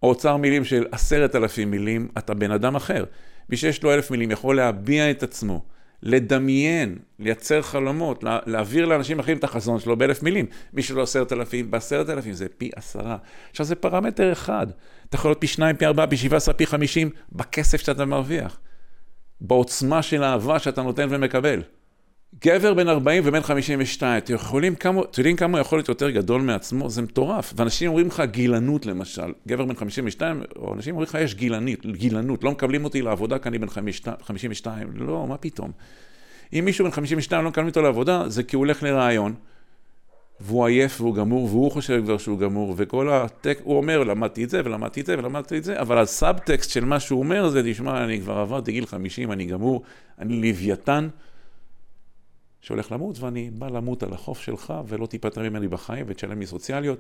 או 0.04 0.10
אוצר 0.10 0.38
מילים 0.38 0.64
של 0.66 0.86
עשרת 0.92 1.36
אלפים 1.36 1.72
מילים, 1.72 2.08
אתה 2.18 2.34
בן 2.34 2.52
אדם 2.52 2.76
אחר. 2.76 3.04
מי 3.50 3.58
שיש 3.58 3.84
לו 3.84 3.94
אלף 3.94 4.12
מילים 4.12 4.32
יכול 4.32 4.56
להביע 4.56 5.12
את 5.12 5.24
עצמו. 5.24 5.77
לדמיין, 6.04 6.98
לייצר 7.20 7.62
חלומות, 7.62 8.24
לה, 8.24 8.40
להעביר 8.46 8.86
לאנשים 8.86 9.20
אחרים 9.20 9.38
את 9.38 9.44
החזון 9.44 9.80
שלו 9.80 9.96
באלף 9.96 10.24
מילים. 10.24 10.46
מי 10.74 10.84
שלא 10.84 11.02
עשרת 11.02 11.34
אלפים, 11.34 11.72
בעשרת 11.72 12.10
אלפים 12.10 12.34
זה 12.34 12.48
פי 12.58 12.70
עשרה. 12.76 13.18
עכשיו 13.52 13.66
זה 13.66 13.76
פרמטר 13.76 14.32
אחד. 14.32 14.68
אתה 15.10 15.16
יכול 15.16 15.32
להיות 15.32 15.42
פי 15.42 15.48
שניים, 15.48 15.76
פי 15.76 15.86
ארבעה, 15.86 16.08
פי 16.08 16.18
שבעה 16.18 16.38
עשרה, 16.38 16.54
פי 16.54 16.66
חמישים, 16.66 17.10
בכסף 17.32 17.82
שאתה 17.82 18.06
מרוויח. 18.06 18.60
בעוצמה 19.42 20.02
של 20.02 20.24
האהבה 20.24 20.60
שאתה 20.60 20.82
נותן 20.82 21.08
ומקבל. 21.10 21.62
גבר 22.36 22.74
בן 22.74 22.88
40 22.88 23.24
ובן 23.26 23.42
52, 23.42 24.18
אתם 24.18 24.34
יכולים 24.34 24.76
כמה, 24.76 25.02
אתם 25.02 25.22
יודעים 25.22 25.36
כמה 25.36 25.58
הוא 25.58 25.62
יכול 25.62 25.78
להיות 25.78 25.90
יותר 25.90 26.10
גדול 26.10 26.42
מעצמו? 26.42 26.90
זה 26.90 27.02
מטורף. 27.02 27.54
ואנשים 27.56 27.90
אומרים 27.90 28.08
לך 28.08 28.24
גילנות 28.32 28.86
למשל, 28.86 29.34
גבר 29.48 29.66
בן 29.66 29.76
52, 29.76 30.42
או 30.56 30.74
אנשים 30.74 30.96
אומרים 30.96 31.10
לך 31.10 31.18
יש 31.22 31.36
גילנית, 31.36 31.86
גילנות, 31.86 32.44
לא 32.44 32.52
מקבלים 32.52 32.84
אותי 32.84 33.02
לעבודה 33.02 33.40
כי 33.40 33.50
אני 33.50 33.58
בן 33.58 33.68
52, 33.70 34.88
לא, 34.96 35.26
מה 35.28 35.38
פתאום. 35.38 35.72
אם 36.54 36.66
מישהו 36.66 36.86
בן 36.86 36.92
52 36.92 37.44
לא 37.44 37.50
מקבלים 37.50 37.70
אותו 37.70 37.82
לעבודה, 37.82 38.30
זה 38.30 38.44
כי 38.44 38.56
הוא 38.56 38.60
הולך 38.60 38.84
לרעיון, 38.84 39.34
והוא 40.40 40.66
עייף 40.66 41.02
והוא 41.02 41.16
גמור, 41.16 41.46
והוא 41.46 41.72
חושב 41.72 42.02
כבר 42.04 42.18
שהוא 42.18 42.40
גמור, 42.40 42.74
וכל 42.78 43.10
הטקסט, 43.10 43.62
הוא 43.64 43.78
אומר, 43.78 44.04
למדתי 44.04 44.44
את 44.44 44.50
זה 44.50 44.62
ולמדתי 44.66 45.02
את 45.02 45.06
זה 45.06 45.18
ולמדתי 45.18 45.58
את 45.58 45.64
זה, 45.64 45.82
אבל 45.82 45.98
הסאבטקסט 45.98 46.70
של 46.70 46.86
מה 46.86 47.00
שהוא 47.00 47.20
אומר 47.20 47.50
זה, 47.50 47.62
תשמע, 47.66 48.04
אני 48.04 48.20
כבר 48.20 48.38
עברתי 48.38 48.72
גיל 48.72 48.86
50, 48.86 49.32
אני 49.32 49.46
גמור, 49.46 49.84
אני 50.20 50.42
לוויתן. 50.42 51.08
שהולך 52.68 52.92
למות, 52.92 53.20
ואני 53.20 53.50
בא 53.54 53.68
למות 53.68 54.04
על 54.04 54.14
החוף 54.14 54.40
שלך, 54.40 54.74
ולא 54.88 55.06
תיפטר 55.06 55.50
ממני 55.50 55.68
בחיים, 55.68 56.06
ותשלם 56.08 56.40
לי 56.40 56.46
סוציאליות. 56.46 57.00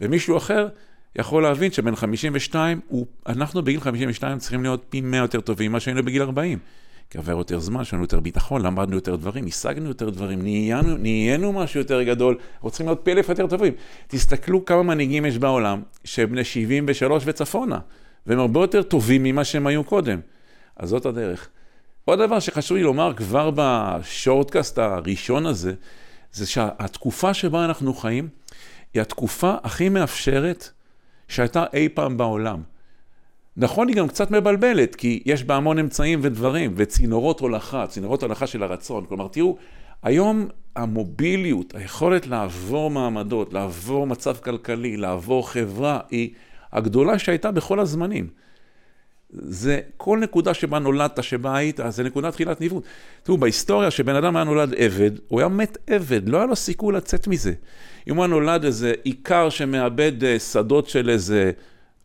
ומישהו 0.00 0.36
אחר 0.36 0.68
יכול 1.16 1.42
להבין 1.42 1.72
שבן 1.72 1.96
52, 1.96 2.80
הוא, 2.88 3.06
אנחנו 3.26 3.62
בגיל 3.62 3.80
52 3.80 4.38
צריכים 4.38 4.62
להיות 4.62 4.84
פי 4.88 5.00
100 5.00 5.20
יותר 5.20 5.40
טובים 5.40 5.70
ממה 5.70 5.80
שהיינו 5.80 6.02
בגיל 6.02 6.22
40. 6.22 6.58
כי 7.10 7.18
עבר 7.18 7.32
יותר 7.32 7.58
זמן, 7.58 7.82
יש 7.82 7.94
לנו 7.94 8.02
יותר 8.02 8.20
ביטחון, 8.20 8.62
למדנו 8.62 8.94
יותר 8.94 9.16
דברים, 9.16 9.46
השגנו 9.46 9.88
יותר 9.88 10.10
דברים, 10.10 10.42
נהיינו, 10.42 10.96
נהיינו 10.96 11.52
משהו 11.52 11.80
יותר 11.80 12.02
גדול, 12.02 12.38
אנחנו 12.54 12.70
צריכים 12.70 12.86
להיות 12.86 13.00
פי 13.02 13.12
אלף 13.12 13.28
יותר 13.28 13.46
טובים. 13.46 13.72
תסתכלו 14.06 14.64
כמה 14.64 14.82
מנהיגים 14.82 15.26
יש 15.26 15.38
בעולם, 15.38 15.82
שהם 16.04 16.30
בני 16.30 16.44
73 16.44 17.22
וצפונה, 17.26 17.78
והם 18.26 18.38
הרבה 18.38 18.60
יותר 18.60 18.82
טובים 18.82 19.22
ממה 19.22 19.44
שהם 19.44 19.66
היו 19.66 19.84
קודם. 19.84 20.20
אז 20.76 20.88
זאת 20.88 21.06
הדרך. 21.06 21.48
עוד 22.04 22.18
דבר 22.18 22.40
שחשוב 22.40 22.76
לי 22.76 22.82
לומר 22.82 23.12
כבר 23.14 23.50
בשורטקאסט 23.54 24.78
הראשון 24.78 25.46
הזה, 25.46 25.74
זה 26.32 26.46
שהתקופה 26.46 27.34
שבה 27.34 27.64
אנחנו 27.64 27.94
חיים 27.94 28.28
היא 28.94 29.02
התקופה 29.02 29.54
הכי 29.62 29.88
מאפשרת 29.88 30.68
שהייתה 31.28 31.64
אי 31.72 31.88
פעם 31.88 32.16
בעולם. 32.16 32.62
נכון, 33.56 33.88
היא 33.88 33.96
גם 33.96 34.08
קצת 34.08 34.30
מבלבלת, 34.30 34.94
כי 34.94 35.22
יש 35.26 35.44
בה 35.44 35.56
המון 35.56 35.78
אמצעים 35.78 36.20
ודברים, 36.22 36.74
וצינורות 36.76 37.40
הולכה, 37.40 37.86
צינורות 37.86 38.22
הולכה 38.22 38.46
של 38.46 38.62
הרצון. 38.62 39.04
כלומר, 39.08 39.28
תראו, 39.28 39.56
היום 40.02 40.48
המוביליות, 40.76 41.74
היכולת 41.74 42.26
לעבור 42.26 42.90
מעמדות, 42.90 43.52
לעבור 43.52 44.06
מצב 44.06 44.36
כלכלי, 44.36 44.96
לעבור 44.96 45.50
חברה, 45.50 46.00
היא 46.10 46.30
הגדולה 46.72 47.18
שהייתה 47.18 47.50
בכל 47.50 47.80
הזמנים. 47.80 48.28
זה 49.32 49.80
כל 49.96 50.18
נקודה 50.18 50.54
שבה 50.54 50.78
נולדת, 50.78 51.22
שבה 51.22 51.56
היית, 51.56 51.80
זה 51.88 52.02
נקודת 52.02 52.32
תחילת 52.32 52.60
ניווט. 52.60 52.84
תראו, 53.22 53.38
בהיסטוריה 53.38 53.90
שבן 53.90 54.14
אדם 54.14 54.36
היה 54.36 54.44
נולד 54.44 54.74
עבד, 54.76 55.10
הוא 55.28 55.40
היה 55.40 55.48
מת 55.48 55.78
עבד, 55.86 56.28
לא 56.28 56.36
היה 56.36 56.46
לו 56.46 56.56
סיכוי 56.56 56.94
לצאת 56.94 57.28
מזה. 57.28 57.52
אם 58.08 58.16
הוא 58.16 58.24
היה 58.24 58.30
נולד 58.30 58.64
איזה 58.64 58.92
עיקר 59.02 59.50
שמאבד 59.50 60.24
אה, 60.24 60.38
שדות 60.38 60.88
של 60.88 61.10
איזה 61.10 61.50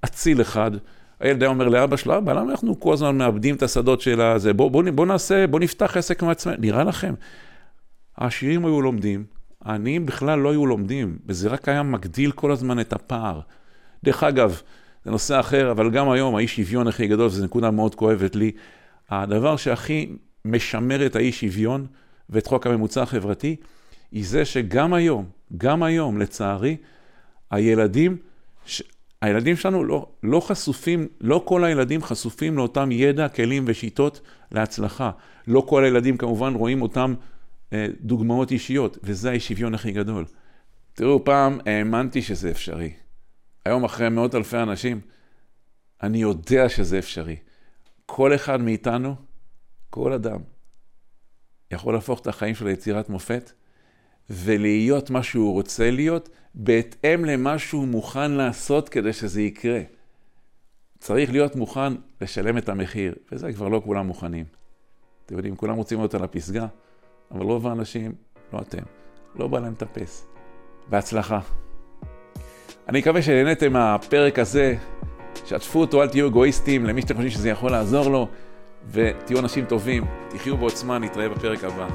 אציל 0.06 0.42
אחד, 0.42 0.72
הילד 1.20 1.44
היה 1.44 1.50
אומר 1.50 1.68
לאבא 1.68 1.98
שלו, 1.98 2.18
אבא, 2.18 2.34
למה 2.34 2.52
אנחנו 2.52 2.80
כל 2.80 2.94
הזמן 2.94 3.18
מאבדים 3.18 3.56
את 3.56 3.64
השדות 3.64 4.02
של 4.02 4.22
הזה? 4.22 4.54
בואו 4.54 4.70
בוא, 4.70 4.84
בוא 4.96 5.06
נעשה, 5.06 5.48
בואו 5.48 5.62
נפתח 5.62 5.98
עסק 5.98 6.24
מעצמנו. 6.24 6.58
נראה 6.60 6.84
לכם, 6.84 7.14
העשירים 8.18 8.66
היו 8.66 8.82
לומדים, 8.82 9.26
העניים 9.62 10.06
בכלל 10.06 10.40
לא 10.40 10.52
היו 10.52 10.66
לומדים, 10.66 11.18
וזה 11.26 11.50
רק 11.50 11.70
היה 11.70 11.84
מגדיל 11.84 12.32
כל 12.32 12.52
הזמן 12.52 12.80
את 12.80 12.94
הפער. 12.94 13.40
דרך 14.04 14.24
אגב, 14.24 14.62
זה 15.08 15.12
נושא 15.12 15.40
אחר, 15.40 15.72
אבל 15.72 15.92
גם 15.92 16.10
היום 16.10 16.36
האי 16.36 16.48
שוויון 16.48 16.88
הכי 16.88 17.08
גדול, 17.08 17.26
וזו 17.26 17.46
נקודה 17.46 17.72
מאוד 17.72 17.96
כואבת 17.96 18.36
לי, 18.36 18.52
הדבר 19.10 19.58
שהכי 19.58 20.10
משמר 20.46 21.06
את 21.06 21.16
האי 21.16 21.32
שוויון 21.32 21.86
ואת 22.30 22.48
חוק 22.48 22.68
הממוצע 22.68 23.02
החברתי, 23.02 23.56
היא 24.12 24.26
זה 24.26 24.46
שגם 24.46 24.94
היום, 24.94 25.26
גם 25.58 25.84
היום, 25.84 26.18
לצערי, 26.18 26.78
הילדים, 27.52 28.18
ש... 28.66 28.84
הילדים 29.22 29.56
שלנו 29.56 29.84
לא, 29.84 30.08
לא 30.24 30.40
חשופים, 30.40 31.08
לא 31.22 31.44
כל 31.46 31.64
הילדים 31.64 32.04
חשופים 32.04 32.58
לאותם 32.58 32.92
ידע, 32.92 33.28
כלים 33.28 33.64
ושיטות 33.68 34.22
להצלחה. 34.52 35.12
לא 35.48 35.64
כל 35.68 35.84
הילדים 35.84 36.18
כמובן 36.18 36.54
רואים 36.54 36.82
אותם 36.82 37.14
אה, 37.74 37.88
דוגמאות 38.02 38.52
אישיות, 38.52 38.98
וזה 39.04 39.30
האי 39.30 39.40
שוויון 39.40 39.74
הכי 39.74 39.92
גדול. 39.92 40.26
תראו, 40.94 41.26
פעם 41.26 41.60
האמנתי 41.66 42.22
שזה 42.22 42.52
אפשרי. 42.52 43.07
היום 43.68 43.84
אחרי 43.84 44.10
מאות 44.10 44.36
אלפי 44.36 44.58
אנשים, 44.58 45.02
אני 46.04 46.18
יודע 46.18 46.70
שזה 46.70 47.00
אפשרי. 47.00 47.36
כל 48.06 48.36
אחד 48.36 48.62
מאיתנו, 48.62 49.16
כל 49.90 50.14
אדם, 50.14 50.40
יכול 51.72 51.94
להפוך 51.94 52.20
את 52.20 52.28
החיים 52.28 52.56
שלו 52.56 52.68
ליצירת 52.68 53.10
מופת 53.10 53.52
ולהיות 54.30 55.10
מה 55.10 55.24
שהוא 55.24 55.54
רוצה 55.54 55.92
להיות, 55.92 56.30
בהתאם 56.56 57.26
למה 57.26 57.60
שהוא 57.60 57.88
מוכן 57.88 58.32
לעשות 58.32 58.90
כדי 58.90 59.14
שזה 59.14 59.42
יקרה. 59.42 59.82
צריך 61.00 61.32
להיות 61.32 61.56
מוכן 61.56 61.94
לשלם 62.22 62.58
את 62.58 62.70
המחיר, 62.70 63.16
וזה 63.32 63.54
כבר 63.54 63.68
לא 63.68 63.82
כולם 63.86 64.08
מוכנים. 64.08 64.46
אתם 65.26 65.36
יודעים, 65.36 65.56
כולם 65.56 65.76
רוצים 65.76 66.00
להיות 66.00 66.14
על 66.14 66.24
הפסגה, 66.24 66.68
אבל 67.32 67.46
רוב 67.46 67.68
האנשים, 67.68 68.16
לא 68.54 68.60
אתם, 68.62 68.84
לא 69.36 69.48
בא 69.48 69.60
להם 69.60 69.74
לטפס. 69.74 70.28
בהצלחה. 70.90 71.40
אני 72.90 73.00
מקווה 73.00 73.22
שנהניתם 73.22 73.74
מהפרק 73.74 74.40
הזה, 74.40 74.76
שתפו 75.46 75.80
אותו, 75.80 76.02
אל 76.02 76.08
תהיו 76.08 76.28
אגואיסטים, 76.28 76.86
למי 76.86 77.02
שאתם 77.02 77.14
חושבים 77.14 77.32
שזה 77.32 77.50
יכול 77.50 77.72
לעזור 77.72 78.10
לו, 78.10 78.28
ותהיו 78.92 79.40
אנשים 79.40 79.66
טובים, 79.66 80.06
תחיו 80.30 80.58
בעוצמה, 80.58 81.00
נתראה 81.00 81.30
בפרק 81.30 81.64
הבא. 81.64 81.88